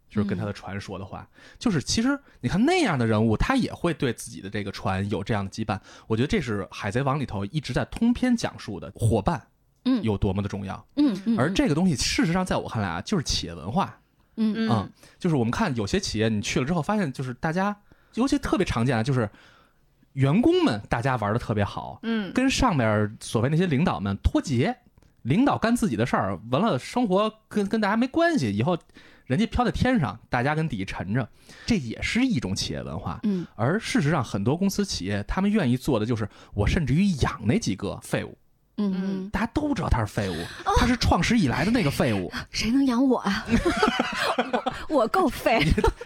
[0.08, 5.78] 就是跟他的船说的话，就是其实你看那样的人物，他也会对自己的这个船有这样的羁绊。
[6.06, 9.46] 我觉得这是《海贼王》里头一直在通篇讲述的伙伴，
[9.84, 11.38] 嗯，有多么的重要，嗯嗯。
[11.38, 13.98] 而这个东西，事实上在我看来啊，就是企业文化，
[14.36, 17.76] 嗯嗯，就是我们看有些企业，你去了之后发现，就是大家
[18.14, 19.28] 尤其特别常见的，就是
[20.12, 24.76] 员工们大家玩的特别好，嗯，跟上面所谓那些领导们脱节。
[25.26, 28.48] 领导干自己的事儿，完了生活跟跟大家没关系。
[28.56, 28.78] 以后
[29.24, 31.28] 人家飘在天上，大家跟底下沉着，
[31.66, 33.18] 这也是一种企业文化。
[33.24, 38.38] 嗯，而事实上，很多公司企业他们愿意做的就是，我甚至于养那几个废物。
[38.78, 40.34] 嗯嗯，大家都知道他是废物，
[40.78, 42.30] 他是创始以来的那个废物。
[42.50, 43.44] 谁能养我啊？
[44.88, 45.60] 我我够废。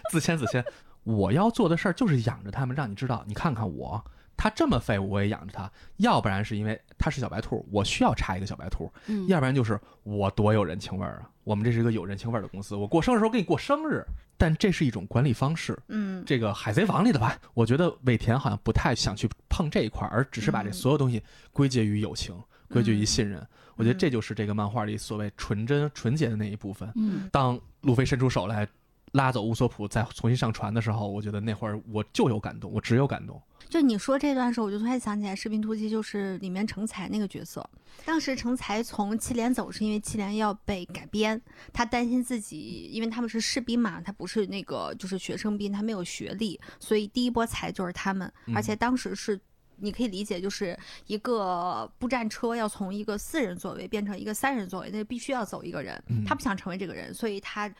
[0.09, 0.65] 自谦自谦，
[1.03, 4.03] 我要做的事儿就是养着他们，让你知道，你看看我。
[4.37, 5.71] 他这么废物，我也养着他。
[5.97, 8.91] 要不然是因为他是小白兔，我需要插一个小白兔；
[9.27, 11.29] 要不然就是我多有人情味儿啊。
[11.43, 14.03] 我们这是一个有人情味儿的公司，我过生日时候给你过生日。
[14.37, 15.77] 但这是一种管理方式。
[15.87, 21.21] 嗯，这个海贼王里的吧，我觉得尾田好像不太想去碰这一块，而只是把这所有东西
[21.51, 22.35] 归结于友情，
[22.67, 23.45] 归结于信任。
[23.75, 26.91] 我觉得这就是这个漫画里所谓纯真、纯洁的那一部分。
[26.95, 28.67] 嗯，当路飞伸出手来
[29.11, 33.39] 拉走乌索普，再重新上船的时候，我觉得那会儿我就有感动，我只有感动。
[33.71, 37.67] 就你说这段时候，我就突然想起来，《士兵突击》就是里面成才那个角色。
[38.03, 41.41] 当时成才从七连走，是因为七连要被改编，
[41.71, 48.29] 他担心自己，因为他们是士兵嘛，他不是那个就是学生兵，他没有学历，所以第一波裁就是他们。
[48.53, 49.39] 而且当时是
[49.77, 57.73] 你可以理解，就是一个步战车要从一个四人座位变成一个三人座位，那必须要走一个人，他不想成为这个人，所以他。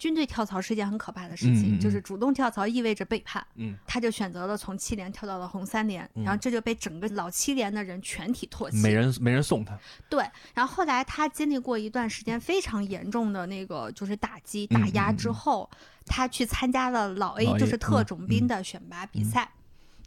[0.00, 3.46] 军队跳槽是一件很可怕的事情，就是主动跳槽意味着背叛。
[3.56, 9.78] 嗯，他就选择了从七连跳到了红三连，然后这就被整个老七连的人全体唾弃，没人没人送他。
[10.08, 10.24] 对，
[10.54, 15.68] 然后后来他经历过一段时间非常严重的那个就是打击打压之后，
[16.06, 19.50] 他去参加了老 A 就是特种兵的选拔比赛。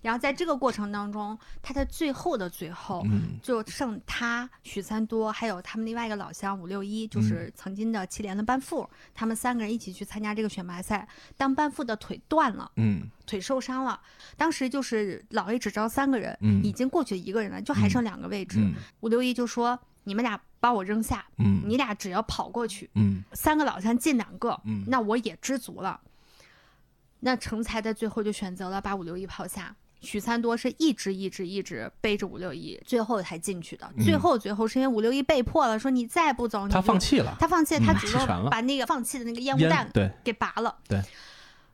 [0.04, 3.04] 然后在这个过程当中，他在最后的最后，
[3.41, 11.08] 就剩他许三多，还有他们另外一个老乡五六一，就是曾经的七连的班副，他们三个人一起去参加这个选拔赛。
[11.38, 13.99] 当班副的腿断了，嗯，腿受伤了，
[14.36, 18.60] 当时就是老 A 只招三个人，已经过去一个人了，就还剩两个位置。
[18.99, 26.01] 五六一就说：“你们俩把我扔下，嗯，你俩只要跑过去，嗯，三个老乡进两个，嗯，那我也知足了。”
[27.26, 29.74] 那成才在最后就选择了把五六一抛下。
[30.04, 33.89] 许三多是一直一直一直背着五六一，最后才进去的。
[34.04, 37.36] 最后最后是因为五六一被迫了，说你再不走，他放弃了。
[37.39, 39.89] 他放弃了，他主动把那个放弃的那个烟雾弹
[40.24, 40.76] 给拔了。
[40.88, 41.01] 对。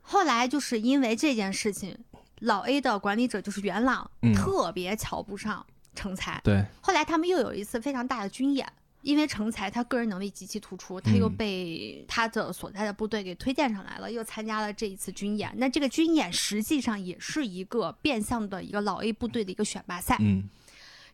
[0.01, 1.97] 后来就是因为这件事情，
[2.39, 6.39] 老 A 的管理者就是元朗，特别瞧不上成才。
[6.43, 6.63] 对。
[6.81, 8.65] 后来他们又有一次非常大的军演。
[9.01, 15.51] 因为成才他个人能力极其突出，他又被他的所在的部队给推荐上来了，又参加了这一次军演。
[15.57, 20.17] 那这个军演实际上也是一个变相的一个老 A 部队的一个选拔赛。
[20.19, 20.49] 嗯。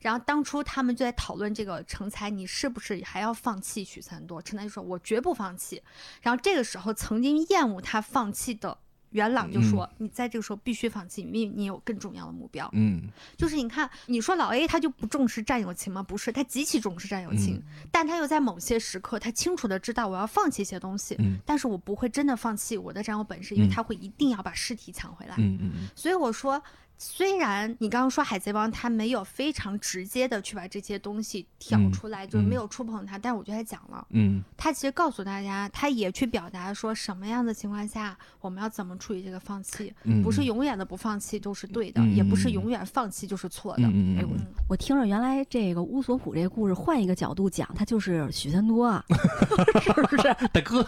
[0.01, 4.41] 然后当初他们就在讨论这个成才，你是不是还要放弃许三多？
[4.41, 5.81] 成才就说：“我绝不放弃。”
[6.21, 8.77] 然后这个时候，曾经厌恶他放弃的。
[9.15, 13.03] 元朗就说：“你在这个时候必须放弃，因为你有更重要的目标。”嗯，
[13.37, 16.03] 就是你看，你说老 A 他就不重视战友情吗？
[16.03, 25.35] 不是，他极其重视战友情，但他又在某些时刻，他清楚的知道我要放弃一些东西，但是我不会真的放弃我的战友本事，因为他会一定要把尸体抢回来。
[25.37, 26.61] 嗯嗯嗯，所以我说。
[26.97, 39.93] 虽然你刚刚说《海贼王》他没有非常直接的去把这些东西挑出来，就是没有触碰它，但是我觉得他讲了，嗯，他其实告诉大家，他也去表达说什么样的情况下我们要怎么处理这个放弃，
[40.23, 43.83] 不是永远的不放弃都是对的，也不是永远放弃就是错的。
[43.83, 44.35] 哎，我
[44.69, 49.03] 我听着原来这个乌索普这个故事换一个角度讲，他就是许三多啊，
[49.83, 50.23] 是不是
[50.53, 50.81] 大哥？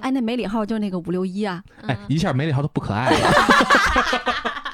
[0.00, 3.18] 哎，那梅里号就那个五六一啊，哎，一下梅里号都不可爱了。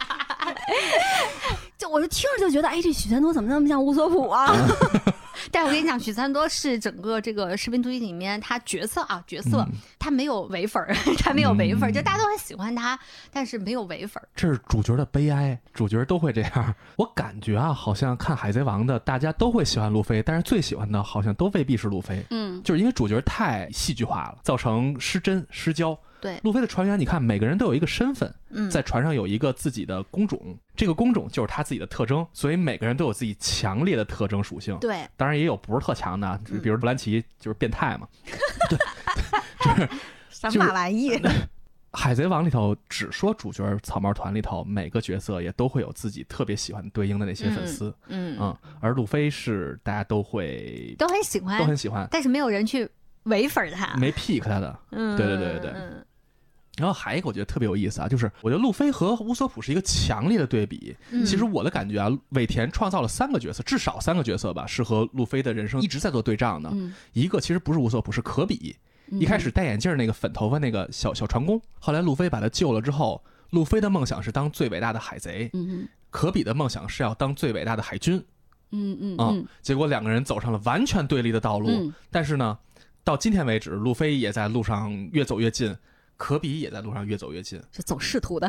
[1.92, 4.50] 就我就听着就觉得，哎，这许三多怎么那么像乌索普啊？
[5.50, 9.66] 但我跟你讲，许三多是整个这个士兵突击里面他角色啊，角色
[9.98, 12.98] 他没有唯粉儿，他没有唯粉儿， 就大家都很喜欢他，
[13.32, 14.28] 但是没有唯粉儿。
[14.36, 16.74] 这是主角的悲哀，主角都会这样。
[16.96, 22.24] 我感觉啊，好像看海贼王的大家都会喜欢路飞，但是最喜欢的好像都未必是路飞。
[22.30, 25.98] 嗯，就是因为主角太戏剧化了，造成失真失焦。
[26.22, 28.32] 对，路飞的船员，你看每个人都有一个身份，
[28.70, 34.78] 在船上有一个自己的工种，这个工种就是他自己的特征，所以每个人都有自己强烈的特征属性。
[34.78, 38.06] 对，当然也有不是特强的，比如布兰奇就是变态嘛。
[39.76, 39.86] 对，
[40.30, 41.20] 就是什么玩意？
[41.94, 47.94] 海贼王里头只说主角草帽团里头每个角色也都会有自己特别喜欢对应的那些粉丝。
[48.06, 52.88] 嗯嗯，而路飞是大家都会都很喜欢，都很喜欢，但是没有人去
[53.24, 54.78] 唯粉他，没 pick 他的。
[54.92, 55.72] 嗯，对对对对对。
[56.78, 60.96] 然后还有一个我觉得特别有意思啊，就是我觉得路飞和乌索普是一个强烈的对比。
[61.26, 66.72] 其实我的感觉啊，尾田创造了三个角色，至少三个角色吧，是和路飞的人生一直在做对仗的。
[67.12, 68.74] 一个其实不是乌索普，是可比。
[69.10, 75.50] 一开始戴眼镜那个粉头发那个小小船工，后来路飞把他救了之后，路飞的梦想是当最伟大的海贼。
[75.52, 78.22] 嗯可比的梦想是要当最伟大的海军。
[78.70, 81.92] 嗯结果两个人走上了完全对立的道路。
[82.10, 82.58] 但是呢，
[83.04, 85.76] 到今天为止，路飞也在路上越走越近。
[86.22, 88.48] 可比也在路上越走越近，是走仕途的，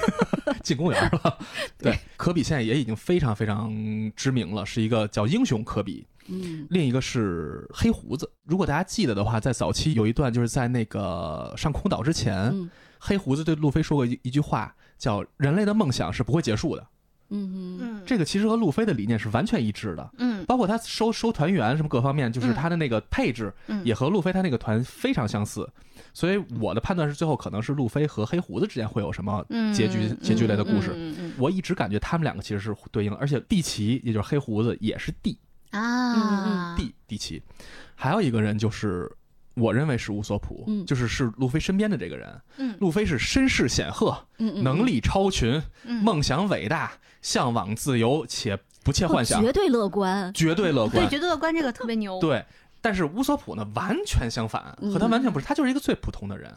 [0.64, 1.38] 进公园了。
[1.76, 3.70] 对，可比现在也已经非常非常
[4.16, 6.06] 知名了，是一个叫英雄可比。
[6.28, 8.26] 嗯，另一个是黑胡子。
[8.44, 12.50] 如果大家记得的话，在早期有一段就是在那个上空岛之前，
[12.98, 16.86] 黑胡子对路飞说过一一句话，叫“人类的梦想是不会结束的”。
[17.28, 20.10] 嗯嗯，这个其实和路飞的理念是完全一致的。
[20.16, 23.52] 嗯，包括他收收团员什么各方面，就是他的那个配置，
[23.84, 25.68] 也和路飞他那个团非常相似。
[26.14, 30.94] 所以我的判断是，最后可能是路飞和黑胡子之间会有什么结局结局类的故事。
[31.38, 35.38] 我一直感觉他们两个其实是对应，而且地奇也就是黑胡子也是地
[35.70, 37.42] 啊，地地奇。
[37.94, 39.10] 还有一个人就是
[39.54, 42.40] 我认为是乌索普，就是是路飞身边的这个人。
[42.58, 45.62] 嗯，路飞是身世显赫，能力超群，
[46.02, 46.92] 梦想伟大。
[47.22, 52.18] 向往自由且不切幻想，绝对乐观，绝对乐观，对，绝对乐观，这个特别牛。
[52.20, 52.44] 对，
[52.80, 56.52] 但是乌索普呢，完全相反，和他完全不是，他就是一个最普通的人，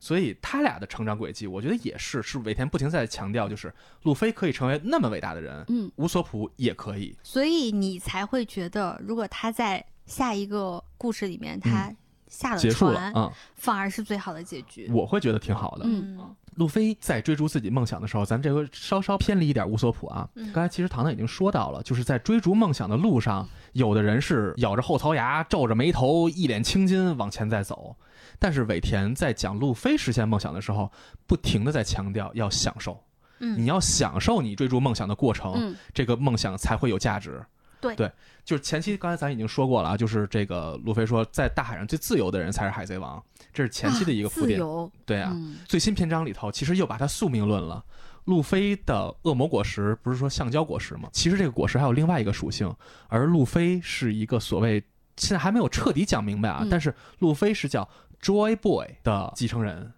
[0.00, 3.72] 所以他俩的成长轨迹，我觉得也是，是尾田不停在强调，就是
[4.02, 11.92] 路飞可以成为那么伟大的人，嗯，乌索普也可以，所以你才会觉得，如果他在下一个故事里面，他
[12.28, 14.90] 下了结束了，嗯，反而是最好的结局。
[14.92, 15.84] 我会觉得挺好的。
[15.84, 20.28] 嗯，路飞在追逐自己梦想的时候，咱这回稍稍偏离一点乌索普啊。
[20.52, 27.94] 刚才其实糖糖已经说到了，就是在追逐梦想的路上，有的人是咬着后槽牙、皱着眉头、一脸青筋往前在走，
[28.38, 30.90] 但是尾田在讲路飞实现梦想的时候，
[31.26, 33.00] 不停的在强调要享受。
[33.38, 37.44] 嗯，你要享受你追逐梦想的过程，这个梦想才会有价值。
[37.78, 38.10] 对对，
[38.46, 43.20] 就是前期刚才咱已经说过了啊，就是这个路飞说，在大海上最自由的人才是海贼王，
[43.52, 44.60] 这是前期的一个铺垫。
[45.04, 45.36] 对啊，
[45.66, 47.84] 最新篇章里头其实又把它宿命论了。
[48.26, 51.08] 路飞的恶魔果实不是说橡胶果实吗？
[51.12, 52.72] 其实这个果实还有另外一个属性，
[53.08, 54.80] 而路飞是一个所谓
[55.16, 57.88] 现在还没有彻底讲明白啊，但是路飞是叫
[58.22, 59.92] Joy Boy 的继承人。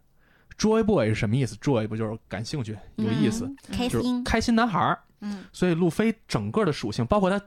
[0.57, 4.99] Joy Boy 是什么意思？Joy 不就是感兴趣、有意思、开心、开心男孩儿？
[5.21, 7.39] 嗯，所以路飞整个的属性，包括他。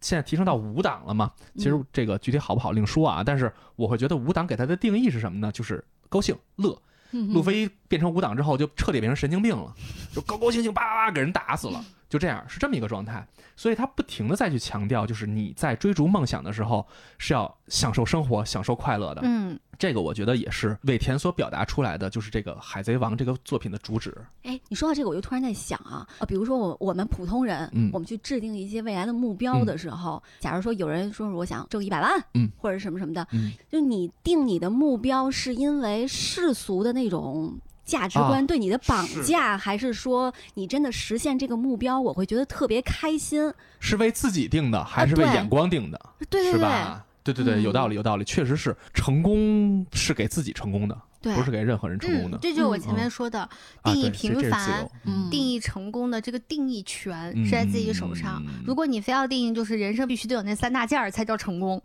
[0.00, 1.30] 现在提升到五档了嘛？
[1.56, 3.22] 其实这个具体好不好另说啊。
[3.24, 5.52] 但是我会觉得五档给他的定义是什么呢？
[5.52, 6.80] 就是高兴乐。
[7.12, 9.74] 路飞变成五档之后，就彻底变成神经病了，
[10.14, 13.26] 就高高兴兴叭叭叭给人打死了，就这样是这么一个状态。
[13.56, 16.86] 所以他不停的再去强调，就是你在追逐梦想的时候
[17.18, 19.20] 是要享受生活、享受快乐的。
[19.24, 19.58] 嗯。
[19.78, 24.14] 这个我觉得也是尾田所表达出来的，就是这个《海贼王》这个作品的主旨。
[24.42, 37.58] 哎，你说到这个，我就突然在想啊，呃，比如说我我们普通人，嗯，我们去制定一些未来的目标的时候，假如说有人说我想挣一百万，嗯，或者什么什么的，嗯，就你定你的目标是因为世俗的那种
[37.90, 43.52] 价值观对你的绑架，还是说你真的实现这个目标，我会觉得特别开心？
[43.80, 46.00] 是为自己定的，还是为眼光定的？
[46.30, 47.04] 对对对，是吧？
[47.24, 52.38] 对对对，有道理，有道理，确实是成功是给自己成功的，不是给任何人成功的。
[52.40, 53.46] 这就是我前面说的，
[53.84, 54.88] 定义平凡、
[55.30, 58.42] 定义成功的这个定义权是在自己手上。
[58.64, 61.80] 如果你非要定义，就是人生必须得有那三大件儿才叫成功。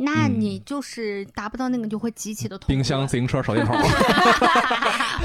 [0.00, 2.72] 那你就是达不到那个，就会极其的痛苦。
[2.72, 3.76] 冰箱、自行车、手电筒，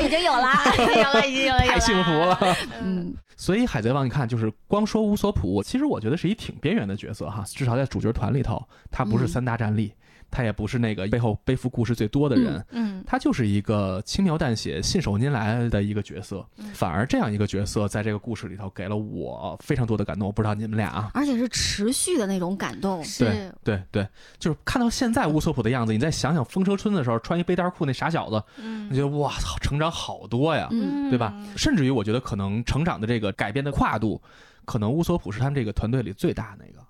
[0.04, 0.50] 已经有了，
[0.98, 2.40] 有了，已经有了，太幸福了。
[2.82, 9.94] 嗯，所以海贼王，你看，就是光说乌索普，其实我觉得是一挺边缘的角色哈，至少在主角团里头，他不是三大战力。
[10.34, 16.44] 他也不是那个背后背负故事最多的人，嗯，他就是一个轻描淡写、信手拈来的一个角色。
[16.74, 20.26] 反而这样一个角色，在这个故事里头给了我非常多的感动。
[20.26, 23.04] 我不知道你们俩啊，而且是持续的那种感动。
[23.20, 24.08] 对对对，
[24.40, 30.68] 就是看到现在乌索普的样子，你再想想风车村的时候穿一背带裤那傻小子，嗯，你觉得哇操，成长好多呀，
[31.12, 31.32] 对吧？
[31.56, 34.20] 甚至于我觉得可能成长的这个改变的跨度，
[34.66, 36.82] 可能乌索普是他们这个团队里最大的那个。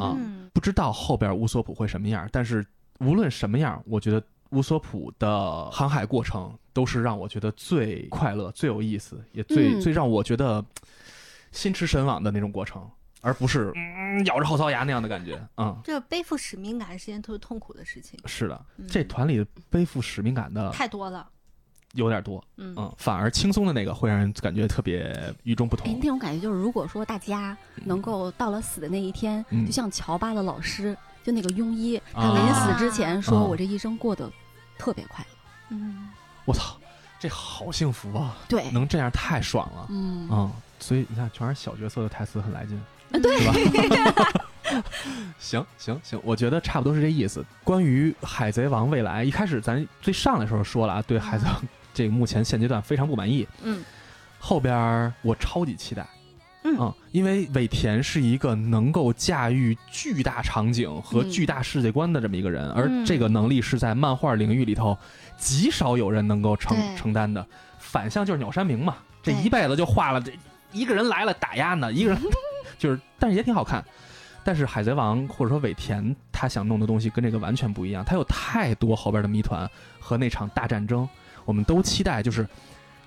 [0.00, 0.16] 啊，
[0.52, 2.64] 不知道后边乌索普会什么样，但是。
[3.00, 10.64] 无论什么样，我觉得乌索普的航海过程都是让我觉得最快乐、最有意思，也最最让我觉得
[11.52, 12.88] 心驰神往的那种过程，
[13.20, 15.40] 而不是嗯咬着后槽牙那样的感觉。
[15.56, 18.18] 嗯，这个背负使命感是件特别痛苦的事情。
[18.24, 21.28] 是的，这团里背负使命感的太多了，
[21.94, 22.42] 有点多。
[22.56, 25.92] 嗯嗯，反而轻松的那个会让人感觉特别与众不同。
[26.00, 30.96] 那种感觉就是，如果说大家能够到了死的那一天，就像乔巴的老师。
[31.26, 34.30] 就那个庸医，他临死之前说：“我这一生过得
[34.78, 35.36] 特别快乐。”
[35.76, 36.08] 嗯，
[36.44, 36.76] 我操，
[37.18, 38.36] 这好幸福啊！
[38.48, 39.86] 对，能这样太爽了。
[39.90, 42.80] 嗯嗯，所以你看，全是小角色的台词很来劲，
[43.20, 44.42] 对吧？
[45.40, 47.44] 行行行，我觉得差不多是这意思。
[47.64, 51.60] 关于海贼王未来，一开始咱最上来时候说了啊，对海贼王
[51.92, 53.44] 这个目前现阶段非常不满意。
[53.64, 53.84] 嗯，
[54.38, 56.06] 后边我超级期待。
[56.78, 64.98] 嗯，因为尾田是一个能够驾驭巨大场景和巨大世界观的这么一个人，而这个能力是在漫画领域里头
[65.36, 67.46] 极少有人能够承承担的。
[67.78, 70.32] 反向就是鸟山明嘛，这一辈子就画了这
[70.72, 72.20] 一个人来了打压呢，一个人
[72.76, 73.84] 就是，但是也挺好看。
[74.42, 81.08] 但是海贼王或者说尾田他想弄的东西跟这个完全不一样，他有太多后边的谜团和那场大战争，
[81.44, 82.46] 我们都期待就是。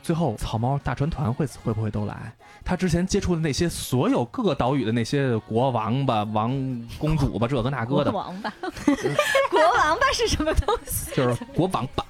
[0.01, 2.33] 最后，草帽大船团会会不会都来？
[2.63, 6.51] 他之前接触的那些所有各个岛屿的那些国王吧、王
[6.97, 8.11] 公主吧，这个那个的。
[8.11, 8.53] 国王吧，
[9.49, 11.11] 国王吧是什么东西？
[11.15, 12.05] 就是国王吧，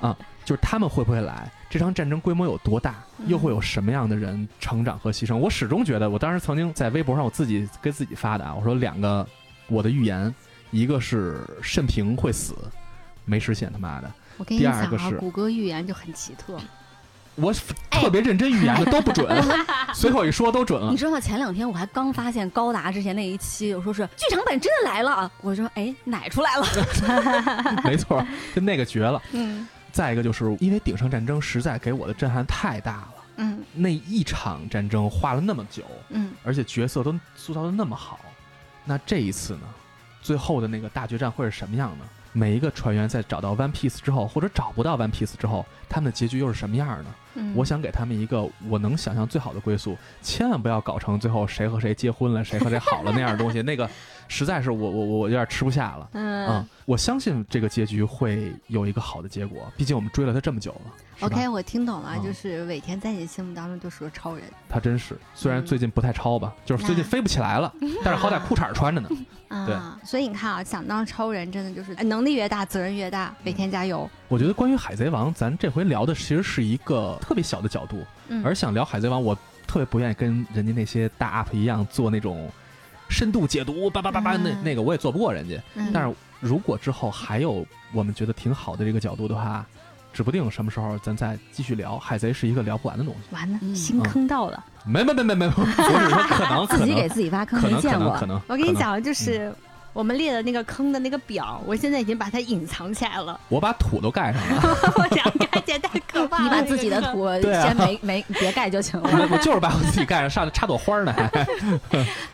[0.00, 1.50] 啊， 就是他们会不会来？
[1.68, 2.96] 这场战争规模有多大？
[3.26, 5.36] 又会有什么样的人成长和牺牲？
[5.36, 9.26] 我始终觉得，我当时曾经在微博上我自己给自己发的啊，我说两个
[9.68, 10.34] 我的预言，
[10.70, 12.54] 一个是慎平会死，
[13.24, 14.10] 没实现他妈的。
[14.36, 16.58] 我跟你讲啊，谷歌预言就很奇特。
[17.40, 17.52] 我
[17.90, 19.26] 特别认真预言的都不准，
[19.94, 20.90] 随口一说都准了。
[20.90, 21.20] 你知道吗？
[21.20, 25.30] 前两天我还刚发现高达之前那一期，我说是剧场版真的来了。
[25.40, 26.66] 我说哎，奶出来了。
[27.84, 28.24] 没错，
[28.54, 29.20] 就那个绝了。
[29.32, 29.66] 嗯。
[29.92, 33.14] 再一个就是因为顶上战争实在给我的震撼太大了。
[33.36, 33.62] 嗯。
[33.74, 35.82] 那一场战争画了那么久。
[36.10, 36.32] 嗯。
[36.44, 38.20] 而且角色都塑造的那么好，
[38.84, 39.62] 那这一次呢，
[40.22, 42.04] 最后的那个大决战会是什么样呢？
[42.32, 47.06] 每一个船员在找到 One Piece 之后，或者找不到 One Piece 之后，他们的结局又是什么样的？
[47.34, 53.88] 嗯，我想给他们一个我能想象最好的归宿，千万不要搞成最后谁和谁结婚了，谁和谁好了那样的东西，那个
[54.28, 56.08] 实在是我我我有点吃不下了。
[56.12, 60.92] 嗯，我相信这个结局会有一个好的结果，毕竟我们追了他这么久了。
[61.20, 64.44] OK，我听懂了，就是尾田在你心目当中就是个超人。
[64.68, 67.72] 他真是，虽然最近不太超吧，就是最近飞不起来了，
[68.02, 69.08] 但是好歹裤衩穿着呢。
[69.66, 73.34] 对，所以你看啊，想当超人真的就是能力越大，责任越大。
[73.44, 74.08] 尾田加油！
[74.30, 78.06] 我觉得关于海贼王，咱这回聊的其实是一个特别小的角度，
[78.44, 82.48] 而想聊海贼王，我特别不愿意跟人家那些大 UP 一样做那种
[83.08, 85.60] 深度解读，叭叭叭叭那那个我也做不过人家。
[85.92, 89.66] 但是如果之后还有我们觉得挺好的这个角度的话。
[90.12, 93.32] 指不定什么时候咱再继续聊海贼是一个聊不完的东西。
[93.32, 94.64] 完了，新坑到了。
[94.84, 98.10] 没没没没没，我只是说可能自己给自己挖坑，没见过。
[98.18, 99.54] 可能我跟你讲，就是
[99.92, 103.38] 我们列的那个坑的那个表，我现在已经把它隐藏起来了。
[103.48, 104.92] 我把土都盖上了。
[104.96, 106.44] 我想盖起来太可怕了。
[106.44, 109.10] 你把自己的土先没没别盖就行了。
[109.30, 111.12] 我就是把我自己盖上，上插朵花呢。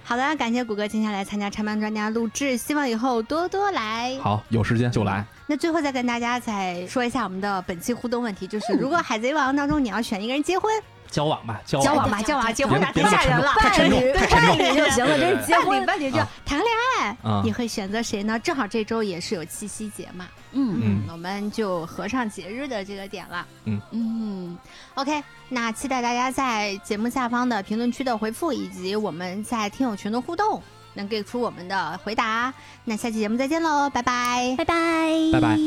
[0.05, 4.17] 好的，感谢谷歌今天来参加拆班专家录制，希望以后多多来。
[4.21, 5.25] 好，有时间就来。
[5.47, 10.71] 那最后再跟大家再说一下我们的本期互动问题，就是如果海贼王当中你要选一个人结婚，
[11.11, 18.39] 交往吧，交往吧，交往，结婚太吓人了，伴侣，伴侣就行了，这是结婚，伴侣就谈个恋爱，你会选择谁呢？
[18.39, 24.59] 正好这周也是有七夕节嘛，嗯嗯，我们就合上节日的这个点了，嗯嗯
[24.95, 30.63] ，OK，那期待大家在节目下方的评论区的回复，以及我们在听友群的互动。
[30.99, 32.51] 能给出我们的回答，
[32.83, 35.59] 那下期节目再见喽，拜拜，拜拜，拜拜。